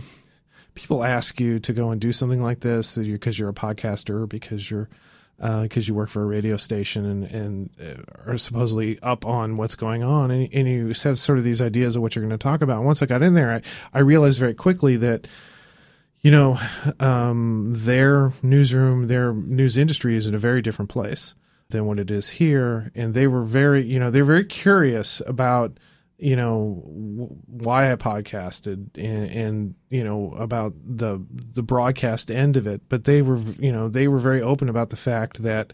[0.73, 4.69] people ask you to go and do something like this because you're a podcaster because
[4.69, 4.89] you're
[5.37, 9.57] because uh, you work for a radio station and and uh, are supposedly up on
[9.57, 12.37] what's going on, and, and you have sort of these ideas of what you're going
[12.37, 12.77] to talk about.
[12.77, 13.61] And once I got in there, I,
[13.93, 15.27] I realized very quickly that
[16.21, 16.57] you know
[16.99, 21.35] um, their newsroom, their news industry is in a very different place
[21.69, 25.77] than what it is here, and they were very you know they're very curious about
[26.17, 26.81] you know
[27.47, 33.03] why I podcasted and, and, you know about the the broadcast end of it, but
[33.03, 35.73] they were you know they were very open about the fact that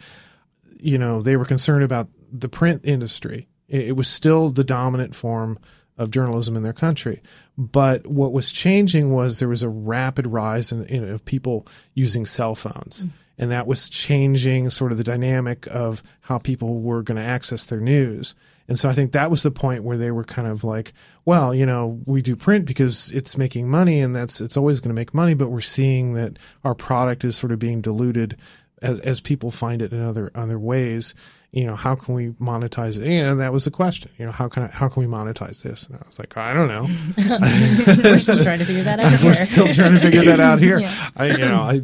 [0.77, 3.47] you know they were concerned about the print industry.
[3.67, 5.59] It, it was still the dominant form
[5.97, 7.21] of journalism in their country,
[7.57, 12.25] but what was changing was there was a rapid rise in, in of people using
[12.25, 13.05] cell phones.
[13.05, 13.09] Mm.
[13.41, 17.65] And that was changing sort of the dynamic of how people were going to access
[17.65, 18.35] their news
[18.71, 20.93] and so I think that was the point where they were kind of like,
[21.25, 24.91] well, you know, we do print because it's making money and that's it's always going
[24.91, 28.37] to make money, but we're seeing that our product is sort of being diluted
[28.81, 31.13] as as people find it in other other ways.
[31.51, 33.05] You know, how can we monetize it?
[33.05, 34.09] And that was the question.
[34.17, 35.83] You know, how can I, how can we monetize this?
[35.83, 36.87] And I was like, I don't know.
[38.09, 39.21] we're still trying to figure that out.
[39.23, 40.79] we're still trying to figure that out here.
[40.79, 41.09] yeah.
[41.17, 41.81] I, you know, I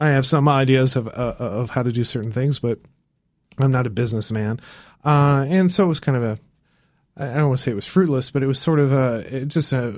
[0.00, 2.78] I have some ideas of uh, of how to do certain things, but
[3.58, 4.60] I'm not a businessman.
[5.04, 6.38] Uh, and so it was kind of a,
[7.16, 9.72] I don't want to say it was fruitless, but it was sort of a, just
[9.72, 9.94] a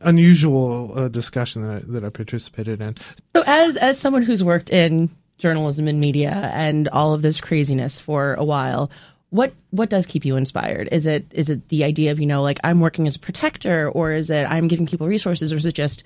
[0.00, 2.94] unusual uh, discussion that I, that I participated in.
[3.36, 7.98] So as, as someone who's worked in journalism and media and all of this craziness
[7.98, 8.90] for a while,
[9.30, 10.88] what what does keep you inspired?
[10.90, 13.90] Is it is it the idea of you know like I'm working as a protector,
[13.90, 16.02] or is it I'm giving people resources, or is it just?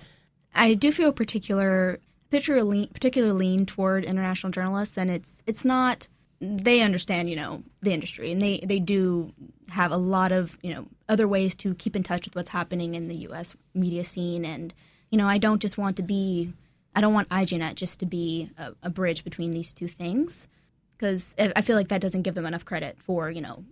[0.55, 2.01] I do feel a particular
[2.33, 6.09] particular lean, particular lean toward international journalists, and it's it's not
[6.41, 9.35] they understand, you know, the industry, and they they do
[9.69, 12.95] have a lot of you know other ways to keep in touch with what's happening
[12.95, 13.55] in the U.S.
[13.75, 14.47] media scene.
[14.47, 14.73] And
[15.11, 16.55] you know, I don't just want to be,
[16.97, 20.49] I don't want IJNet just to be a, a bridge between these two things,
[20.97, 23.63] because I feel like that doesn't give them enough credit for you know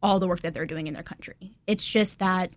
[0.00, 1.56] all the work that they're doing in their country.
[1.66, 2.52] It's just that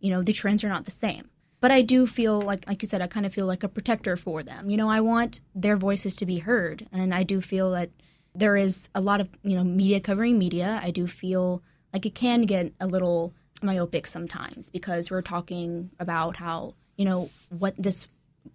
[0.00, 1.28] you know the trends are not the same.
[1.66, 4.16] But I do feel like, like you said, I kind of feel like a protector
[4.16, 4.70] for them.
[4.70, 7.90] You know, I want their voices to be heard, and I do feel that
[8.36, 10.78] there is a lot of you know media covering media.
[10.80, 16.36] I do feel like it can get a little myopic sometimes because we're talking about
[16.36, 18.06] how you know what this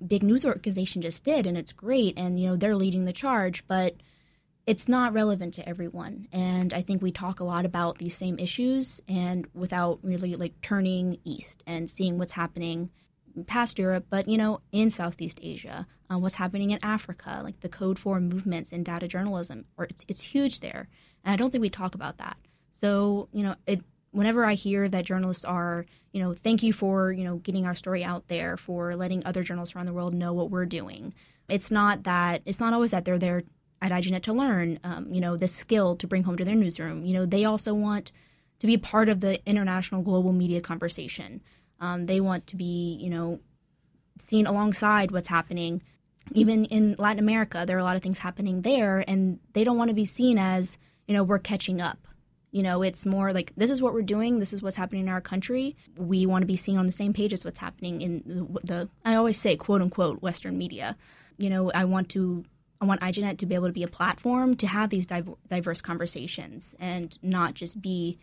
[0.07, 3.67] big news organization just did and it's great and you know they're leading the charge
[3.67, 3.93] but
[4.65, 8.39] it's not relevant to everyone and i think we talk a lot about these same
[8.39, 12.89] issues and without really like turning east and seeing what's happening
[13.47, 17.69] past Europe, but you know, in Southeast Asia, uh, what's happening in Africa, like the
[17.69, 20.87] Code for movements in data journalism, or it's it's huge there,
[21.23, 22.37] and I don't think we talk about that.
[22.71, 27.11] So you know, it whenever I hear that journalists are, you know, thank you for
[27.11, 30.33] you know getting our story out there, for letting other journalists around the world know
[30.33, 31.13] what we're doing.
[31.49, 33.43] It's not that it's not always that they're there
[33.81, 37.03] at IJNet to learn, um, you know, the skill to bring home to their newsroom.
[37.03, 38.11] You know, they also want
[38.59, 41.41] to be part of the international global media conversation.
[41.81, 43.39] Um, they want to be, you know,
[44.19, 45.81] seen alongside what's happening
[46.33, 49.77] even in Latin America, there are a lot of things happening there, and they don't
[49.77, 52.07] want to be seen as, you know, we're catching up.
[52.51, 55.09] You know, it's more like this is what we're doing, this is what's happening in
[55.09, 55.75] our country.
[55.97, 58.89] We want to be seen on the same page as what's happening in the, the
[59.05, 60.97] I always say, quote unquote, Western media.
[61.37, 62.43] You know, I want to
[62.81, 66.75] I want IJNet to be able to be a platform to have these diverse conversations
[66.79, 68.17] and not just be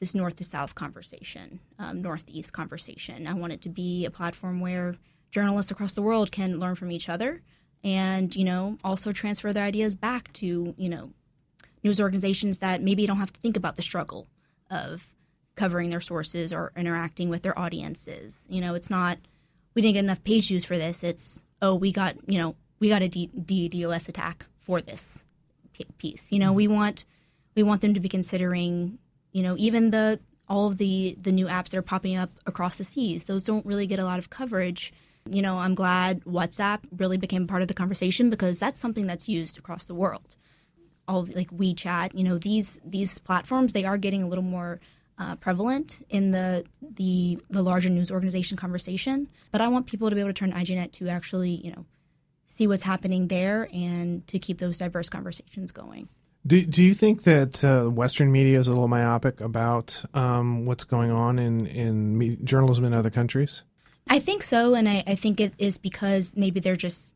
[0.00, 3.26] this north to south conversation, um, northeast conversation.
[3.26, 4.96] I want it to be a platform where
[5.30, 7.42] journalists across the world can learn from each other
[7.82, 11.10] and you know also transfer their ideas back to you know
[11.82, 14.26] news organizations that maybe don't have to think about the struggle
[14.70, 15.14] of
[15.56, 18.44] covering their sources or interacting with their audiences.
[18.48, 19.18] You know it's not
[19.74, 21.02] we didn't get enough page views for this.
[21.02, 25.24] It's oh we got you know we got a DDoS attack for this
[25.98, 26.30] piece.
[26.30, 27.04] You know we want
[27.54, 28.98] we want them to be considering
[29.32, 32.78] you know even the all of the the new apps that are popping up across
[32.78, 34.92] the seas those don't really get a lot of coverage
[35.28, 39.28] you know, I'm glad WhatsApp really became part of the conversation because that's something that's
[39.28, 40.36] used across the world.
[41.06, 44.80] All like WeChat, you know, these these platforms they are getting a little more
[45.18, 49.28] uh, prevalent in the the the larger news organization conversation.
[49.50, 51.84] But I want people to be able to turn IJNet to actually, you know,
[52.46, 56.08] see what's happening there and to keep those diverse conversations going.
[56.46, 60.84] Do, do you think that uh, Western media is a little myopic about um, what's
[60.84, 63.62] going on in, in me- journalism in other countries?
[64.08, 67.12] I think so, and I, I think it is because maybe they're just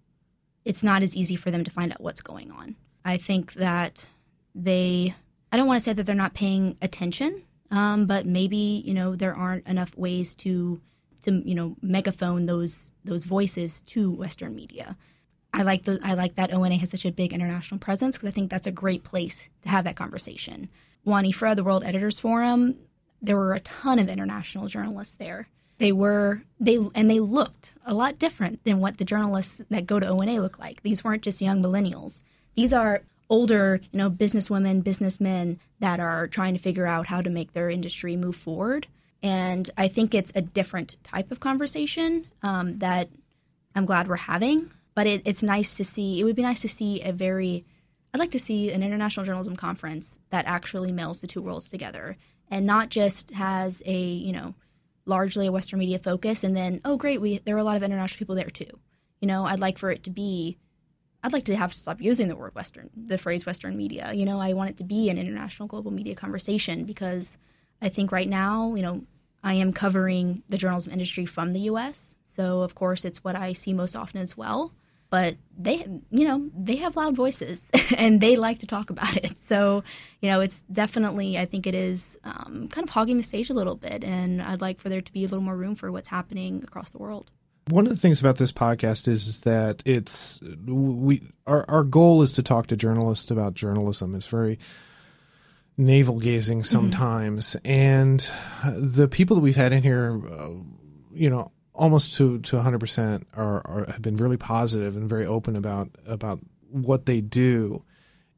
[0.64, 2.76] it's not as easy for them to find out what's going on.
[3.04, 4.06] I think that
[4.54, 5.14] they
[5.52, 9.16] I don't want to say that they're not paying attention, um, but maybe you know
[9.16, 10.80] there aren't enough ways to
[11.22, 14.96] to you know megaphone those those voices to Western media.
[15.54, 18.32] I like the I like that ONA has such a big international presence because I
[18.32, 20.68] think that's a great place to have that conversation.
[21.04, 22.76] WAN-IFRA, the World Editors Forum,
[23.22, 25.46] there were a ton of international journalists there
[25.78, 29.98] they were they and they looked a lot different than what the journalists that go
[29.98, 30.82] to ONA look like.
[30.82, 32.22] These weren't just young millennials.
[32.54, 37.30] These are older, you know, businesswomen, businessmen that are trying to figure out how to
[37.30, 38.86] make their industry move forward.
[39.22, 43.08] And I think it's a different type of conversation um, that
[43.74, 44.70] I'm glad we're having.
[44.94, 46.20] But it, it's nice to see.
[46.20, 47.64] It would be nice to see a very.
[48.12, 52.16] I'd like to see an international journalism conference that actually melds the two worlds together
[52.48, 54.54] and not just has a you know
[55.06, 57.82] largely a Western media focus, and then oh great, we there are a lot of
[57.82, 58.78] international people there too.
[59.20, 60.58] You know, I'd like for it to be.
[61.22, 64.12] I'd like to have to stop using the word Western, the phrase Western media.
[64.12, 67.38] You know, I want it to be an international global media conversation because
[67.80, 69.04] I think right now, you know,
[69.42, 72.14] I am covering the journalism industry from the U.S.
[72.24, 74.74] So of course, it's what I see most often as well
[75.14, 79.38] but they you know they have loud voices and they like to talk about it
[79.38, 79.84] so
[80.20, 83.54] you know it's definitely i think it is um, kind of hogging the stage a
[83.54, 86.08] little bit and i'd like for there to be a little more room for what's
[86.08, 87.30] happening across the world
[87.68, 92.32] one of the things about this podcast is that it's we our, our goal is
[92.32, 94.58] to talk to journalists about journalism it's very
[95.76, 96.72] navel gazing mm-hmm.
[96.72, 97.70] sometimes mm-hmm.
[97.70, 98.30] and
[98.74, 100.48] the people that we've had in here uh,
[101.12, 105.56] you know almost to to 100% are, are have been really positive and very open
[105.56, 107.82] about about what they do.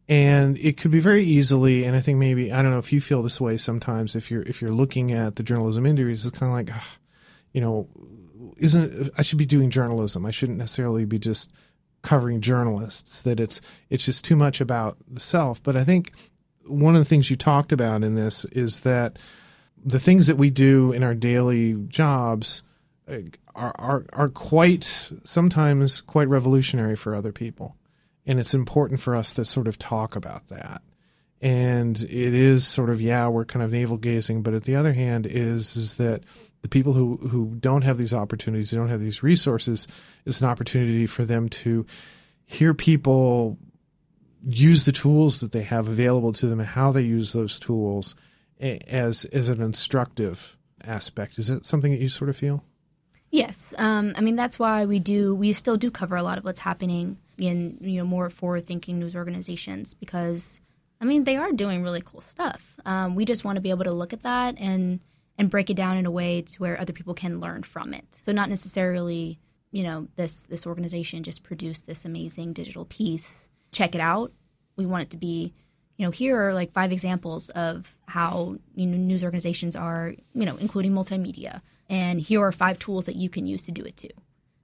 [0.09, 3.01] And it could be very easily and i think maybe i don't know if you
[3.01, 6.51] feel this way sometimes if you're if you're looking at the journalism industry it's kind
[6.51, 6.97] of like ah,
[7.53, 7.89] you know
[8.57, 10.25] isn't i should be doing journalism.
[10.25, 11.51] I shouldn't necessarily be just
[12.03, 15.61] covering journalists that it's it's just too much about the self.
[15.61, 16.13] But i think
[16.65, 19.19] one of the things you talked about in this is that
[19.85, 22.63] the things that we do in our daily jobs
[23.09, 23.19] Uh,
[23.55, 27.77] are, are are quite sometimes quite revolutionary for other people,
[28.27, 30.83] and it's important for us to sort of talk about that.
[31.41, 34.93] And it is sort of yeah, we're kind of navel gazing, but at the other
[34.93, 36.25] hand, is is that
[36.63, 39.87] the people who who don't have these opportunities, who don't have these resources,
[40.25, 41.87] it's an opportunity for them to
[42.45, 43.57] hear people
[44.45, 48.15] use the tools that they have available to them how they use those tools
[48.61, 51.39] as as an instructive aspect.
[51.39, 52.65] Is that something that you sort of feel?
[53.37, 55.35] Yes, um, I mean that's why we do.
[55.35, 59.15] We still do cover a lot of what's happening in you know more forward-thinking news
[59.15, 60.59] organizations because
[61.03, 62.63] I mean they are doing really cool stuff.
[62.87, 65.01] Um, we just want to be able to look at that and
[65.37, 68.07] and break it down in a way to where other people can learn from it.
[68.25, 69.39] So not necessarily
[69.71, 73.51] you know this this organization just produced this amazing digital piece.
[73.71, 74.33] Check it out.
[74.77, 75.53] We want it to be
[75.99, 80.47] you know here are like five examples of how you know news organizations are you
[80.47, 83.97] know including multimedia and here are five tools that you can use to do it
[83.97, 84.11] too.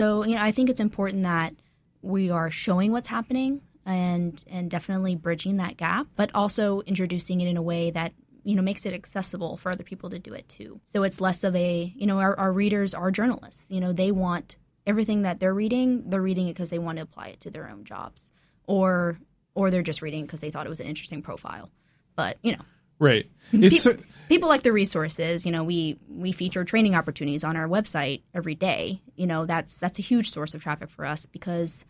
[0.00, 1.54] So, you know, I think it's important that
[2.00, 7.48] we are showing what's happening and and definitely bridging that gap, but also introducing it
[7.48, 8.12] in a way that
[8.44, 10.80] you know makes it accessible for other people to do it too.
[10.84, 13.66] So it's less of a you know our, our readers are journalists.
[13.68, 14.56] You know they want
[14.86, 17.68] everything that they're reading, they're reading it because they want to apply it to their
[17.68, 18.30] own jobs,
[18.66, 19.18] or
[19.54, 21.70] or they're just reading because they thought it was an interesting profile.
[22.16, 22.62] But you know,
[23.02, 23.26] Right.
[23.52, 23.96] It's Pe-
[24.28, 25.44] people like the resources.
[25.44, 29.02] You know, we we feature training opportunities on our website every day.
[29.16, 31.84] You know, that's that's a huge source of traffic for us because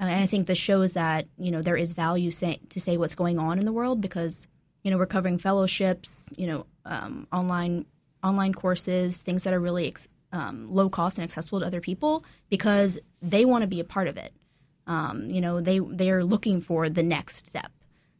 [0.00, 2.96] uh, and I think this shows that you know there is value say, to say
[2.96, 4.48] what's going on in the world because
[4.82, 7.84] you know we're covering fellowships, you know, um, online
[8.24, 12.24] online courses, things that are really ex- um, low cost and accessible to other people
[12.48, 14.32] because they want to be a part of it.
[14.86, 17.70] Um, you know, they they are looking for the next step.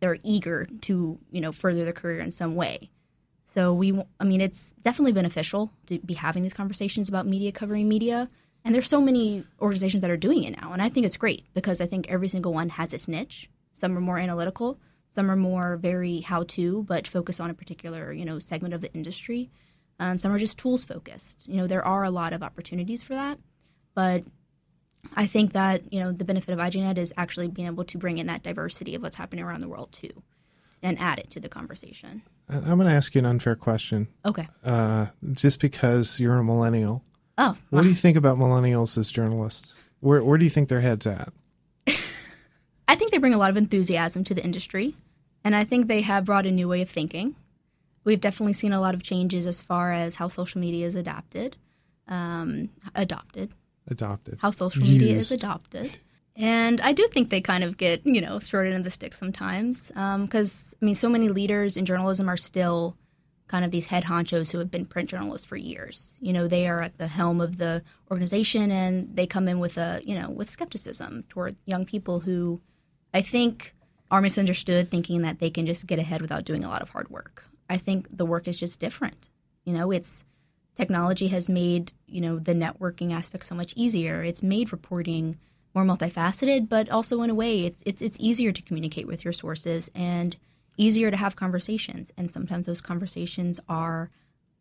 [0.00, 2.90] They're eager to you know further their career in some way.
[3.44, 7.88] So we, I mean, it's definitely beneficial to be having these conversations about media covering
[7.88, 8.28] media.
[8.62, 11.46] And there's so many organizations that are doing it now, and I think it's great
[11.54, 13.48] because I think every single one has its niche.
[13.72, 14.78] Some are more analytical,
[15.10, 18.92] some are more very how-to, but focus on a particular you know segment of the
[18.92, 19.50] industry,
[19.98, 21.48] and some are just tools focused.
[21.48, 23.38] You know, there are a lot of opportunities for that,
[23.94, 24.24] but
[25.16, 28.18] I think that you know the benefit of IJNet is actually being able to bring
[28.18, 30.22] in that diversity of what's happening around the world too,
[30.82, 32.22] and add it to the conversation.
[32.48, 34.08] I'm going to ask you an unfair question.
[34.24, 34.48] Okay.
[34.64, 37.04] Uh, just because you're a millennial,
[37.36, 39.76] Oh, what do you think about millennials as journalists?
[40.00, 41.32] Where where do you think their heads at?
[42.88, 44.96] I think they bring a lot of enthusiasm to the industry,
[45.44, 47.36] and I think they have brought a new way of thinking.
[48.02, 51.56] We've definitely seen a lot of changes as far as how social media is adapted,
[52.08, 53.52] um, adopted,
[53.88, 54.38] Adopted.
[54.40, 55.90] how social media is adopted.
[56.36, 59.90] And I do think they kind of get, you know, thrown in the stick sometimes.
[59.96, 62.96] Um, because, I mean, so many leaders in journalism are still
[63.48, 66.16] kind of these head honchos who have been print journalists for years.
[66.20, 69.78] You know, they are at the helm of the organization and they come in with
[69.78, 72.60] a, you know, with skepticism toward young people who
[73.12, 73.74] I think
[74.10, 77.10] are misunderstood, thinking that they can just get ahead without doing a lot of hard
[77.10, 77.44] work.
[77.68, 79.28] I think the work is just different.
[79.64, 80.24] You know, it's
[80.78, 84.22] technology has made you know the networking aspect so much easier.
[84.22, 85.38] It's made reporting
[85.74, 89.32] more multifaceted, but also in a way, it's it's, it's easier to communicate with your
[89.32, 90.36] sources and
[90.76, 92.12] easier to have conversations.
[92.16, 94.10] And sometimes those conversations are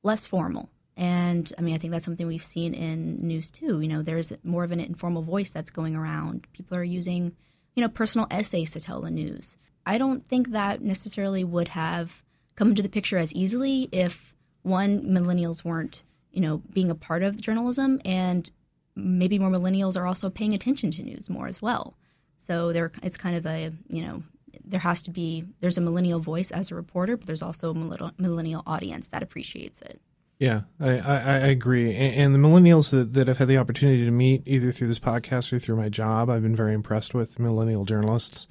[0.03, 0.69] less formal.
[0.97, 3.79] And I mean, I think that's something we've seen in news too.
[3.81, 6.47] You know, there's more of an informal voice that's going around.
[6.53, 7.33] People are using,
[7.75, 9.57] you know, personal essays to tell the news.
[9.85, 12.23] I don't think that necessarily would have
[12.55, 17.23] come into the picture as easily if one millennials weren't, you know, being a part
[17.23, 18.49] of journalism, and
[18.95, 21.95] maybe more millennials are also paying attention to news more as well.
[22.37, 24.23] So there, it's kind of a, you know,
[24.63, 28.11] there has to be there's a millennial voice as a reporter, but there's also a
[28.17, 30.01] millennial- audience that appreciates it.
[30.39, 31.95] Yeah, I, I, I agree.
[31.95, 34.99] And, and the millennials that, that I've had the opportunity to meet, either through this
[34.99, 38.47] podcast or through my job, I've been very impressed with millennial journalists.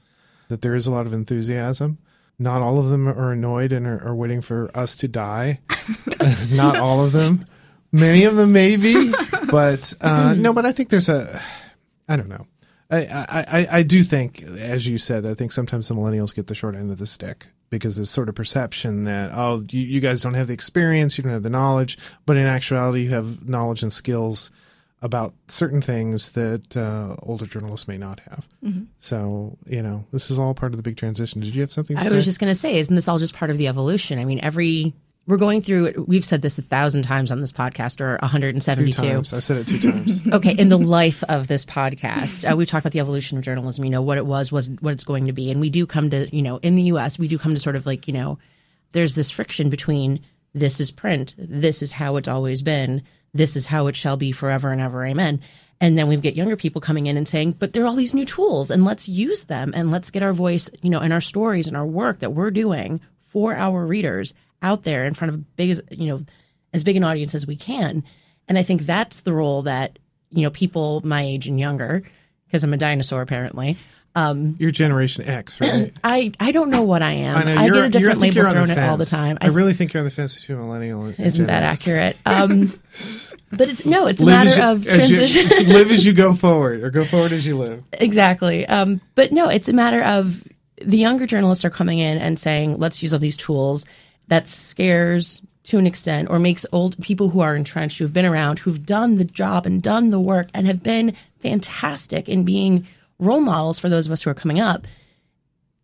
[0.48, 1.98] That there is a lot of enthusiasm.
[2.38, 5.60] Not all of them are annoyed and are, are waiting for us to die.
[6.52, 7.44] Not all of them.
[7.96, 9.12] Many of them, maybe,
[9.50, 10.52] but uh, no.
[10.52, 11.40] But I think there's a,
[12.08, 12.46] I don't know.
[12.90, 16.46] I, I, I, I do think, as you said, I think sometimes the millennials get
[16.46, 20.00] the short end of the stick because there's sort of perception that oh, you, you
[20.00, 23.48] guys don't have the experience, you don't have the knowledge, but in actuality, you have
[23.48, 24.50] knowledge and skills
[25.02, 28.46] about certain things that uh, older journalists may not have.
[28.98, 31.40] So you know, this is all part of the big transition.
[31.40, 31.96] Did you have something?
[31.96, 32.14] To I say?
[32.14, 34.18] was just going to say, isn't this all just part of the evolution?
[34.18, 34.94] I mean, every
[35.26, 36.08] we're going through it.
[36.08, 38.92] We've said this a thousand times on this podcast, or two 172.
[38.92, 39.32] times.
[39.32, 40.22] I've said it two times.
[40.32, 43.84] okay, in the life of this podcast, uh, we talked about the evolution of journalism.
[43.84, 46.10] You know what it was, was what it's going to be, and we do come
[46.10, 47.18] to you know in the U.S.
[47.18, 48.38] we do come to sort of like you know
[48.92, 50.20] there's this friction between
[50.54, 53.02] this is print, this is how it's always been,
[53.34, 55.40] this is how it shall be forever and ever, amen.
[55.82, 58.14] And then we get younger people coming in and saying, but there are all these
[58.14, 61.20] new tools, and let's use them, and let's get our voice, you know, and our
[61.20, 64.32] stories and our work that we're doing for our readers
[64.66, 66.24] out there in front of big, as you know,
[66.74, 68.04] as big an audience as we can.
[68.48, 69.98] And I think that's the role that
[70.30, 72.02] you know people my age and younger,
[72.46, 73.76] because I'm a dinosaur apparently.
[74.14, 75.92] Um, You're Generation X, right?
[76.04, 77.36] I I don't know what I am.
[77.36, 79.36] I know I get a different label thrown at all the time.
[79.42, 82.16] I, really think you're on the fence between millennial and isn't that accurate?
[82.24, 82.72] Um,
[83.52, 85.66] but it's no, it's a Live as matter you- of as you- transition.
[85.72, 87.82] live as you go forward, or go forward as you live.
[87.92, 88.66] exactly.
[88.66, 90.42] Um, but no, it's a matter of
[90.82, 93.84] the younger journalists are coming in and saying, let's use all these tools.
[94.28, 98.60] That scares to an extent or makes old people who are entrenched, who've been around,
[98.60, 102.86] who've done the job and done the work and have been fantastic in being
[103.18, 104.86] role models for those of us who are coming up.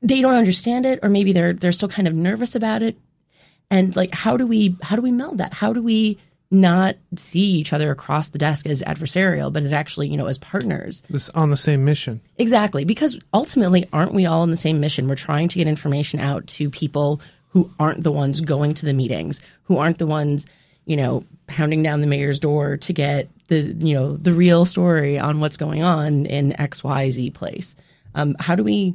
[0.01, 2.97] They don't understand it, or maybe they're they're still kind of nervous about it.
[3.71, 5.55] And like, how do we how do we meld that?
[5.55, 6.19] How do we
[6.51, 10.39] not see each other across the desk as adversarial, but as actually, you know, as
[10.39, 11.03] partners?
[11.09, 12.21] This on the same mission.
[12.37, 15.09] Exactly, because ultimately, aren't we all in the same mission?
[15.09, 17.21] We're trying to get information out to people
[17.53, 20.47] who aren't the ones going to the meetings, who aren't the ones,
[20.87, 25.19] you know, pounding down the mayor's door to get the you know the real story
[25.19, 27.77] on what's going on in X Y Z place.
[28.15, 28.95] Um, how do we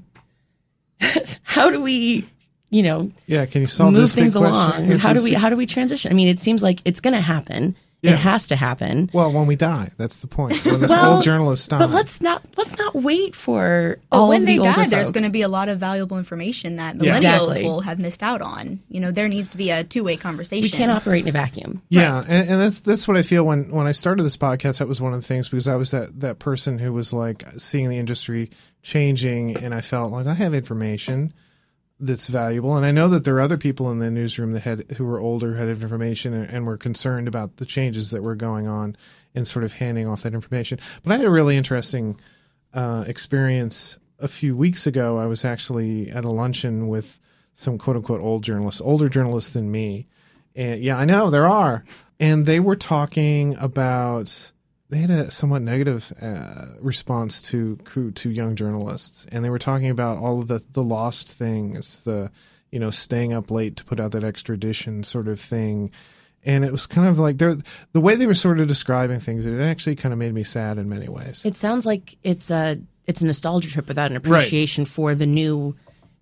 [1.44, 2.28] how do we
[2.72, 4.74] you know Yeah, can you solve move this things along?
[4.98, 6.12] How do we how do we transition?
[6.12, 7.76] I mean, it seems like it's going to happen.
[8.04, 8.12] Yeah.
[8.14, 9.10] It has to happen.
[9.12, 10.64] Well, when we die, that's the point.
[10.64, 11.80] When this Well, old journalist dies.
[11.80, 14.88] But let's not let's not wait for But all when of they the older die,
[14.88, 17.16] there's going to be a lot of valuable information that millennials Yeah.
[17.18, 17.64] Exactly.
[17.64, 18.82] will have missed out on.
[18.88, 20.62] You know, there needs to be a two-way conversation.
[20.62, 21.82] we can't operate in a vacuum.
[21.90, 24.78] Yeah, and, and that's that's what I feel when when I started this podcast.
[24.78, 27.46] That was one of the things because I was that that person who was like
[27.58, 28.52] seeing the industry
[28.84, 31.34] changing, and I felt like I have information
[32.00, 34.92] that's valuable, and I know that there are other people in the newsroom that had
[34.98, 38.68] who were older had information and, and were concerned about the changes that were going
[38.68, 38.96] on
[39.34, 40.80] and sort of handing off that information.
[41.04, 42.20] But I had a really interesting
[42.74, 45.18] uh, experience a few weeks ago.
[45.18, 47.20] I was actually at a luncheon with
[47.54, 50.08] some quote unquote old journalists, older journalists than me.
[50.56, 51.84] And yeah, I know there are.
[52.20, 54.52] And they were talking about
[54.90, 59.60] they had a somewhat negative uh, response to crew to young journalists, and they were
[59.60, 62.32] talking about all of the the lost things, the
[62.72, 65.92] you know staying up late to put out that extradition sort of thing.
[66.46, 67.58] And it was kind of like they're,
[67.92, 69.46] the way they were sort of describing things.
[69.46, 71.42] It actually kind of made me sad in many ways.
[71.44, 75.76] It sounds like it's a it's a nostalgia trip without an appreciation for the new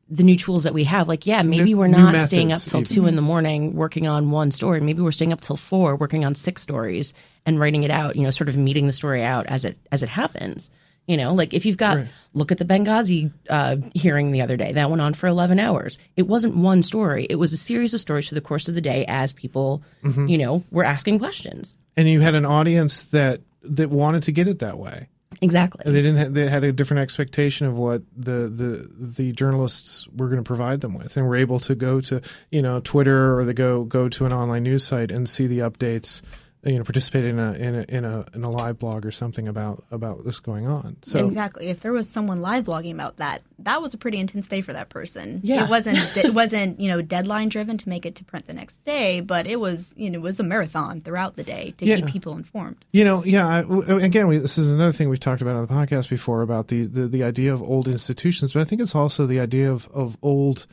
[0.10, 1.08] the new tools that we have.
[1.08, 2.96] Like, yeah, maybe New- we're not staying up till even.
[2.96, 4.80] two in the morning working on one story.
[4.82, 7.14] Maybe we're staying up till four working on six stories
[7.46, 8.16] and writing it out.
[8.16, 10.70] You know, sort of meeting the story out as it as it happens.
[11.08, 14.72] You know, like if you've got look at the Benghazi uh, hearing the other day
[14.74, 15.98] that went on for eleven hours.
[16.16, 18.82] It wasn't one story; it was a series of stories through the course of the
[18.82, 20.28] day as people, Mm-hmm.
[20.28, 21.78] you know, were asking questions.
[21.98, 25.08] and you had an audience that that wanted to get it that way.
[25.42, 25.84] Exactly.
[25.86, 26.34] And they didn't.
[26.34, 30.82] They had a different expectation of what the the the journalists were going to provide
[30.82, 32.22] them with, and were able to go to
[32.52, 35.60] you know Twitter or they go go to an online news site and see the
[35.60, 36.22] updates.
[36.66, 39.12] Uh, you know, participate in a in a in a in a live blog or
[39.12, 40.98] something about about this going on.
[41.04, 41.68] So exactly.
[41.70, 44.74] If there was someone live blogging about that, that was a pretty intense day for
[44.74, 45.42] that person.
[45.44, 45.66] Yeah.
[45.66, 48.84] It wasn't it wasn't, you know, deadline driven to make it to print the next
[48.84, 51.98] day, but it was, you know, it was a marathon throughout the day to Yeah.
[51.98, 52.84] keep people informed.
[52.92, 53.48] You know, yeah.
[53.48, 56.42] I, w- again, we, this is another thing we've talked about on the podcast before
[56.42, 59.72] about the, the, the idea of old institutions, but I think it's also the idea
[59.72, 60.66] of, of old.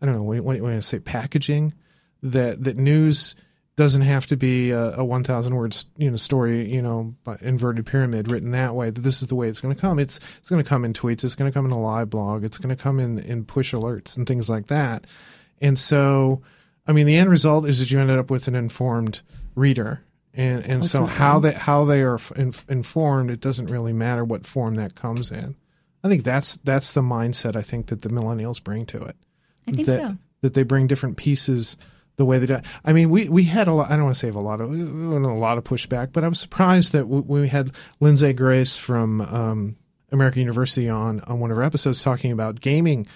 [0.00, 1.74] I don't know when when, when I say packaging,
[2.22, 3.34] that that news
[3.80, 7.86] doesn't have to be a, a one thousand words you know story you know inverted
[7.86, 8.90] pyramid written that way.
[8.90, 9.98] That this is the way it's going to come.
[9.98, 11.24] It's it's going to come in tweets.
[11.24, 12.44] It's going to come in a live blog.
[12.44, 15.06] It's going to come in in push alerts and things like that.
[15.62, 16.42] And so,
[16.86, 19.22] I mean, the end result is that you ended up with an informed
[19.54, 20.02] reader.
[20.34, 24.44] And and so how they how they are in, informed, it doesn't really matter what
[24.44, 25.56] form that comes in.
[26.04, 29.16] I think that's that's the mindset I think that the millennials bring to it.
[29.66, 30.16] I think that, so.
[30.42, 31.78] That they bring different pieces
[32.20, 32.58] the way they do.
[32.84, 33.90] I mean, we we had a lot.
[33.90, 36.38] I don't want to say a lot of a lot of pushback, but I was
[36.38, 39.76] surprised that we, we had Lindsay Grace from um,
[40.12, 43.06] American University on on one of our episodes talking about gaming,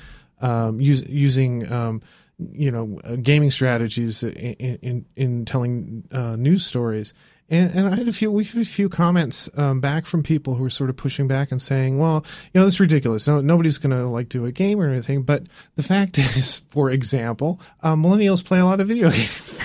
[0.41, 1.71] um, use, using.
[1.71, 2.03] Um,
[2.37, 7.15] you know, uh, gaming strategies in in, in telling uh, news stories,
[7.51, 10.55] and, and I had a few we had a few comments um, back from people
[10.55, 13.27] who were sort of pushing back and saying, well, you know, this is ridiculous.
[13.29, 15.23] No, nobody's going to like do a game or anything.
[15.23, 15.45] But
[15.77, 19.63] the fact is, for example, uh, millennials play a lot of video games,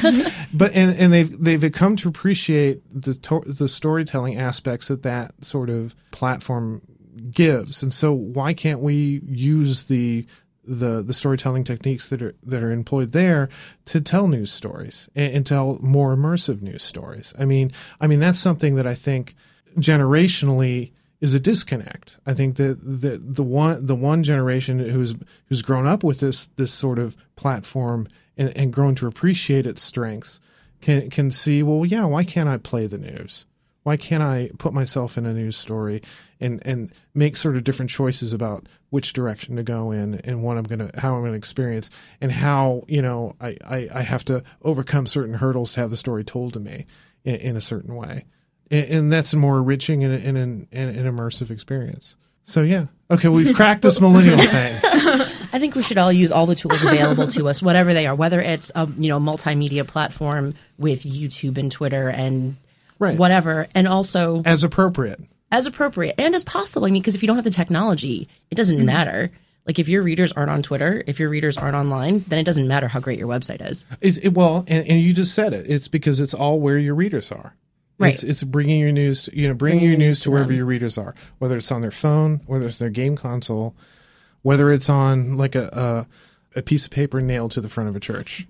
[0.53, 5.33] but and, and they've they've come to appreciate the to- the storytelling aspects that that
[5.43, 6.81] sort of platform
[7.31, 7.81] gives.
[7.81, 10.25] And so, why can't we use the
[10.63, 13.49] the the storytelling techniques that are that are employed there
[13.85, 17.33] to tell news stories and, and tell more immersive news stories.
[17.37, 19.35] I mean, I mean that's something that I think
[19.77, 20.91] generationally
[21.21, 22.17] is a disconnect.
[22.25, 25.13] I think that the the one the one generation who's
[25.47, 28.07] who's grown up with this this sort of platform
[28.37, 30.39] and, and grown to appreciate its strengths
[30.81, 33.45] can can see well yeah why can't I play the news
[33.89, 36.03] why can't I put myself in a news story
[36.39, 40.59] and and make sort of different choices about which direction to go in and what
[40.59, 41.89] I'm gonna how I'm gonna experience
[42.21, 45.97] and how you know I I, I have to overcome certain hurdles to have the
[45.97, 46.85] story told to me
[47.23, 48.25] in, in a certain way
[48.69, 52.15] and, and that's a more enriching and and an, and an immersive experience.
[52.43, 54.79] So yeah, okay, we've cracked this millennial thing.
[55.51, 58.13] I think we should all use all the tools available to us, whatever they are,
[58.13, 62.55] whether it's a you know multimedia platform with YouTube and Twitter and
[62.99, 63.17] Right.
[63.17, 65.21] whatever, and also as appropriate.
[65.51, 66.85] as appropriate and as possible.
[66.85, 68.85] I mean, because if you don't have the technology, it doesn't mm-hmm.
[68.85, 69.31] matter.
[69.65, 72.67] Like if your readers aren't on Twitter, if your readers aren't online, then it doesn't
[72.67, 73.85] matter how great your website is.
[74.01, 75.69] It's, it, well, and, and you just said it.
[75.69, 77.55] It's because it's all where your readers are.
[77.99, 78.13] Right.
[78.13, 81.13] It's, it's bringing your news, you know, bringing, your news to wherever your readers are,
[81.37, 83.75] whether it's on their phone, whether it's their game console,
[84.41, 86.07] whether it's on like a
[86.55, 88.47] a, a piece of paper nailed to the front of a church.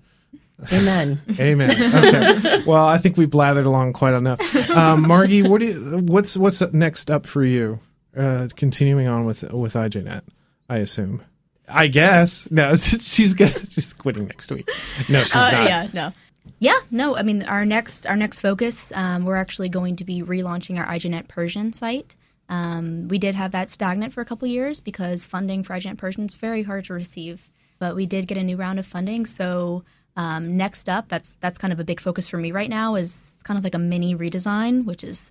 [0.72, 1.20] Amen.
[1.38, 1.70] Amen.
[1.70, 2.62] Okay.
[2.66, 4.40] well, I think we blathered along quite enough.
[4.70, 7.80] Um, Margy, what do you, what's what's next up for you?
[8.16, 10.22] Uh, continuing on with with IJNet,
[10.68, 11.22] I assume.
[11.68, 12.74] I guess no.
[12.76, 14.68] She's gonna, she's quitting next week.
[15.08, 15.64] No, she's Uh, not.
[15.68, 16.12] yeah, no.
[16.58, 17.16] Yeah, no.
[17.16, 20.86] I mean, our next our next focus, um, we're actually going to be relaunching our
[20.86, 22.16] IJNet Persian site.
[22.48, 26.24] Um, we did have that stagnant for a couple years because funding for IJNet Persian
[26.26, 27.48] is very hard to receive.
[27.78, 29.84] But we did get a new round of funding, so
[30.16, 32.94] um, next up, that's that's kind of a big focus for me right now.
[32.94, 35.30] Is kind of like a mini redesign, which has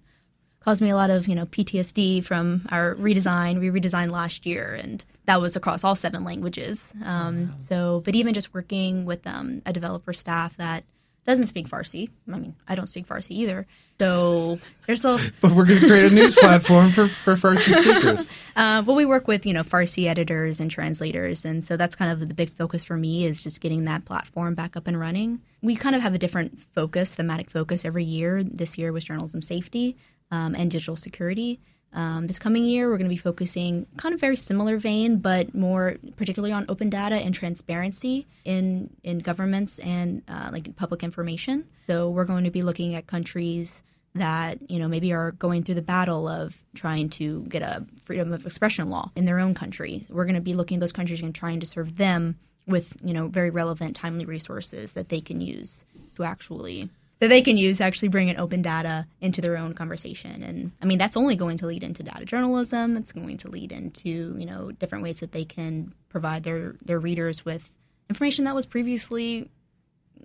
[0.61, 3.59] caused me a lot of you know PTSD from our redesign.
[3.59, 6.93] We redesigned last year, and that was across all seven languages.
[7.03, 10.83] Um, So, but even just working with um, a developer staff that
[11.29, 12.09] doesn't speak Farsi.
[12.27, 13.67] I mean, I don't speak Farsi either.
[13.99, 18.29] So there's a But we're going to create a news platform for for Farsi speakers.
[18.55, 22.11] uh, but we work with you know Farsi editors and translators, and so that's kind
[22.11, 25.41] of the big focus for me is just getting that platform back up and running.
[25.61, 28.43] We kind of have a different focus, thematic focus every year.
[28.43, 29.97] This year was journalism safety
[30.31, 31.59] um, and digital security.
[31.93, 35.55] Um, this coming year, we're going to be focusing kind of very similar vein, but
[35.55, 41.65] more particularly on open data and transparency in in governments and uh, like public information.
[41.87, 43.83] So we're going to be looking at countries
[44.15, 48.33] that you know maybe are going through the battle of trying to get a freedom
[48.33, 50.05] of expression law in their own country.
[50.09, 52.37] We're going to be looking at those countries and trying to serve them
[52.67, 55.85] with you know very relevant, timely resources that they can use
[56.15, 56.89] to actually
[57.19, 60.41] that they can use to actually bring in open data into their own conversation.
[60.43, 62.97] And I mean that's only going to lead into data journalism.
[62.97, 66.99] It's going to lead into you know different ways that they can provide their their
[66.99, 67.71] readers with
[68.09, 69.49] information that was previously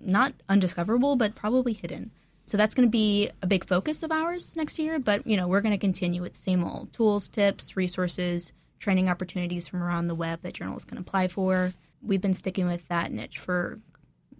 [0.01, 2.11] not undiscoverable, but probably hidden.
[2.47, 4.99] So that's going to be a big focus of ours next year.
[4.99, 9.09] But you know, we're going to continue with the same old tools, tips, resources, training
[9.09, 11.73] opportunities from around the web that journalists can apply for.
[12.03, 13.81] We've been sticking with that niche for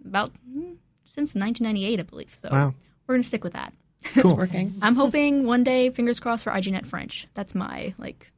[0.05, 0.75] about mm,
[1.15, 2.35] since 1998, I believe.
[2.35, 2.73] So Wow.
[3.07, 3.73] we're going to stick with that.
[4.15, 4.35] Cool.
[4.35, 4.75] Working.
[4.81, 7.27] I'm hoping one day, fingers crossed, for IJNet French.
[7.33, 8.31] That's my like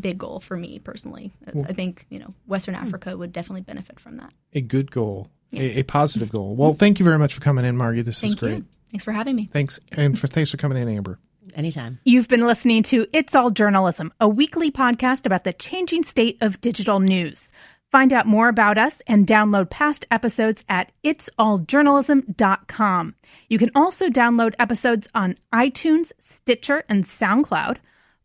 [0.00, 1.32] big goal for me personally.
[1.46, 2.84] It's- I think you know Western hmm.
[2.84, 4.32] Africa would definitely benefit from that.
[4.52, 6.56] A good goal, a, a positive goal.
[6.56, 8.02] Well, thank you very much for coming in, Margy.
[8.02, 8.58] This is great.
[8.58, 8.64] you.
[8.90, 9.48] Thanks for having me.
[9.52, 11.18] Thanks, and for thanks for coming in, Amber.
[11.54, 11.98] Anytime.
[12.04, 16.60] You've been listening to It's All Journalism, a weekly podcast about the changing state of
[16.60, 17.50] digital news.
[17.90, 23.14] Find out more about us and download past episodes at itsalljournalism.com.
[23.48, 27.78] You can also download episodes on iTunes, Stitcher, and SoundCloud.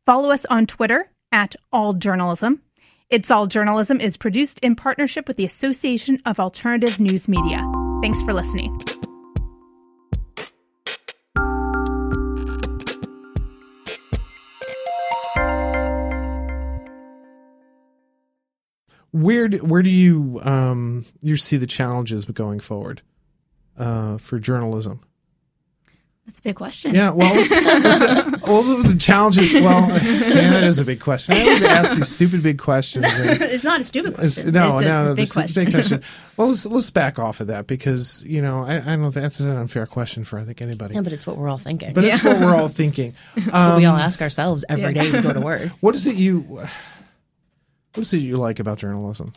[0.06, 2.60] Follow us on Twitter at alljournalism.
[3.10, 7.64] It's All Journalism is produced in partnership with the Association of Alternative News Media.
[8.02, 8.95] Thanks for listening.
[19.16, 23.02] Where do, where do you um you see the challenges going forward
[23.78, 25.00] uh, for journalism?
[26.26, 26.96] That's a big question.
[26.96, 28.02] Yeah, well, let's, let's,
[28.48, 29.54] well, the challenges.
[29.54, 31.36] Well, yeah, that is a big question.
[31.38, 33.06] I always ask these stupid big questions.
[33.20, 34.52] It's not a stupid It's- question.
[34.54, 35.66] no, it's a, no, it's a big this is a question.
[35.66, 36.02] big question.
[36.36, 39.12] Well, let's let's back off of that because you know I, I don't.
[39.12, 40.96] Think that's an unfair question for I think anybody.
[40.96, 41.94] Yeah, but it's what we're all thinking.
[41.94, 43.14] But it's what we're all thinking.
[43.54, 45.70] Um, we all ask ourselves every day we go to work.
[45.80, 46.60] what is it you?
[47.96, 49.34] What is it you like about journalism?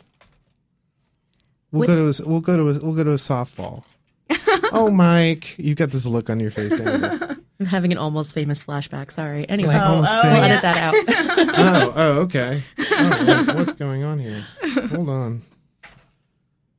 [1.71, 3.83] We'll With- go to a, we'll go to a, we'll go to a softball.
[4.71, 6.79] oh, Mike, you got this look on your face.
[6.79, 7.37] Amber.
[7.59, 9.11] I'm having an almost famous flashback.
[9.11, 9.47] Sorry.
[9.49, 10.39] Anyway, Like almost we'll famous.
[10.49, 10.95] edit that out.
[11.57, 12.63] oh, oh, okay.
[12.79, 14.45] Oh, wait, what's going on here?
[14.89, 15.41] Hold on.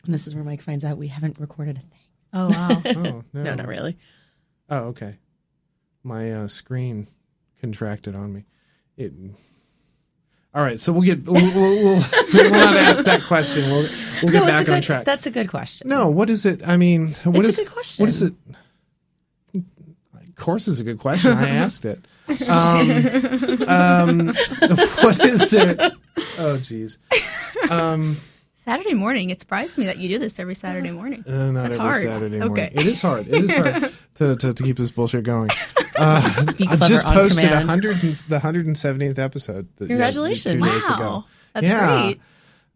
[0.04, 1.98] and this is where Mike finds out we haven't recorded a thing.
[2.32, 2.82] Oh wow.
[2.84, 3.96] Oh no, No, not really.
[4.68, 5.16] Oh, okay.
[6.04, 7.08] My uh, screen
[7.60, 8.44] contracted on me.
[8.96, 9.12] It.
[10.52, 12.02] All right, so we'll get we'll we'll,
[12.34, 13.70] we'll, not ask that question.
[13.70, 13.88] We'll
[14.22, 14.82] we'll get No, back on good.
[14.82, 15.04] track.
[15.04, 15.88] That's a good question.
[15.88, 16.66] No, what is it?
[16.66, 18.02] I mean, what It's is a good question.
[18.02, 18.34] What is it?
[19.54, 21.32] Of course, it's a good question.
[21.32, 22.00] I asked it.
[22.48, 22.90] Um,
[23.68, 24.26] um,
[25.02, 25.92] what is it?
[26.38, 26.98] Oh, geez.
[27.68, 28.16] Um,
[28.70, 29.30] Saturday morning.
[29.30, 31.24] It surprised me that you do this every Saturday morning.
[31.26, 32.02] uh, not That's every hard.
[32.02, 32.52] Saturday morning.
[32.66, 32.70] Okay.
[32.80, 33.26] It is hard.
[33.26, 35.50] It is hard to, to, to keep this bullshit going.
[35.96, 36.22] Uh,
[36.70, 37.68] I just posted a command.
[37.68, 39.68] hundred and, the hundred and seventieth episode.
[39.76, 40.54] that- yeah, Congratulations.
[40.86, 40.96] ago.
[40.98, 42.12] Wow, that's Yeah.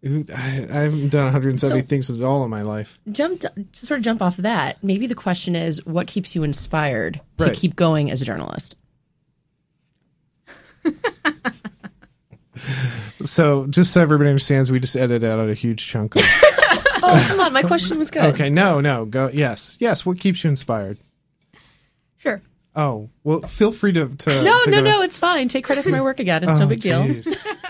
[0.02, 0.30] great.
[0.30, 3.00] I, I haven't done 170 So- things at all in my life.
[3.12, 4.82] Jump, sort of jump off of that.
[4.84, 7.56] Maybe the question is, what keeps you inspired to Right.
[7.56, 8.74] keep going as a journalist?
[13.24, 16.22] So, just so everybody understands, we just edited out a huge chunk of.
[17.06, 17.52] Oh, come on.
[17.52, 18.24] My question was good.
[18.32, 19.28] okay, no, no, go.
[19.30, 20.06] Yes, yes.
[20.06, 20.96] What keeps you inspired?
[22.16, 22.40] Sure.
[22.74, 24.08] Oh, well, feel free to.
[24.08, 25.02] to No, to no, go- no.
[25.02, 25.48] It's fine.
[25.48, 26.44] Take credit for my work again.
[26.44, 27.02] It's Oh, no big deal.
[27.02, 27.36] jeez.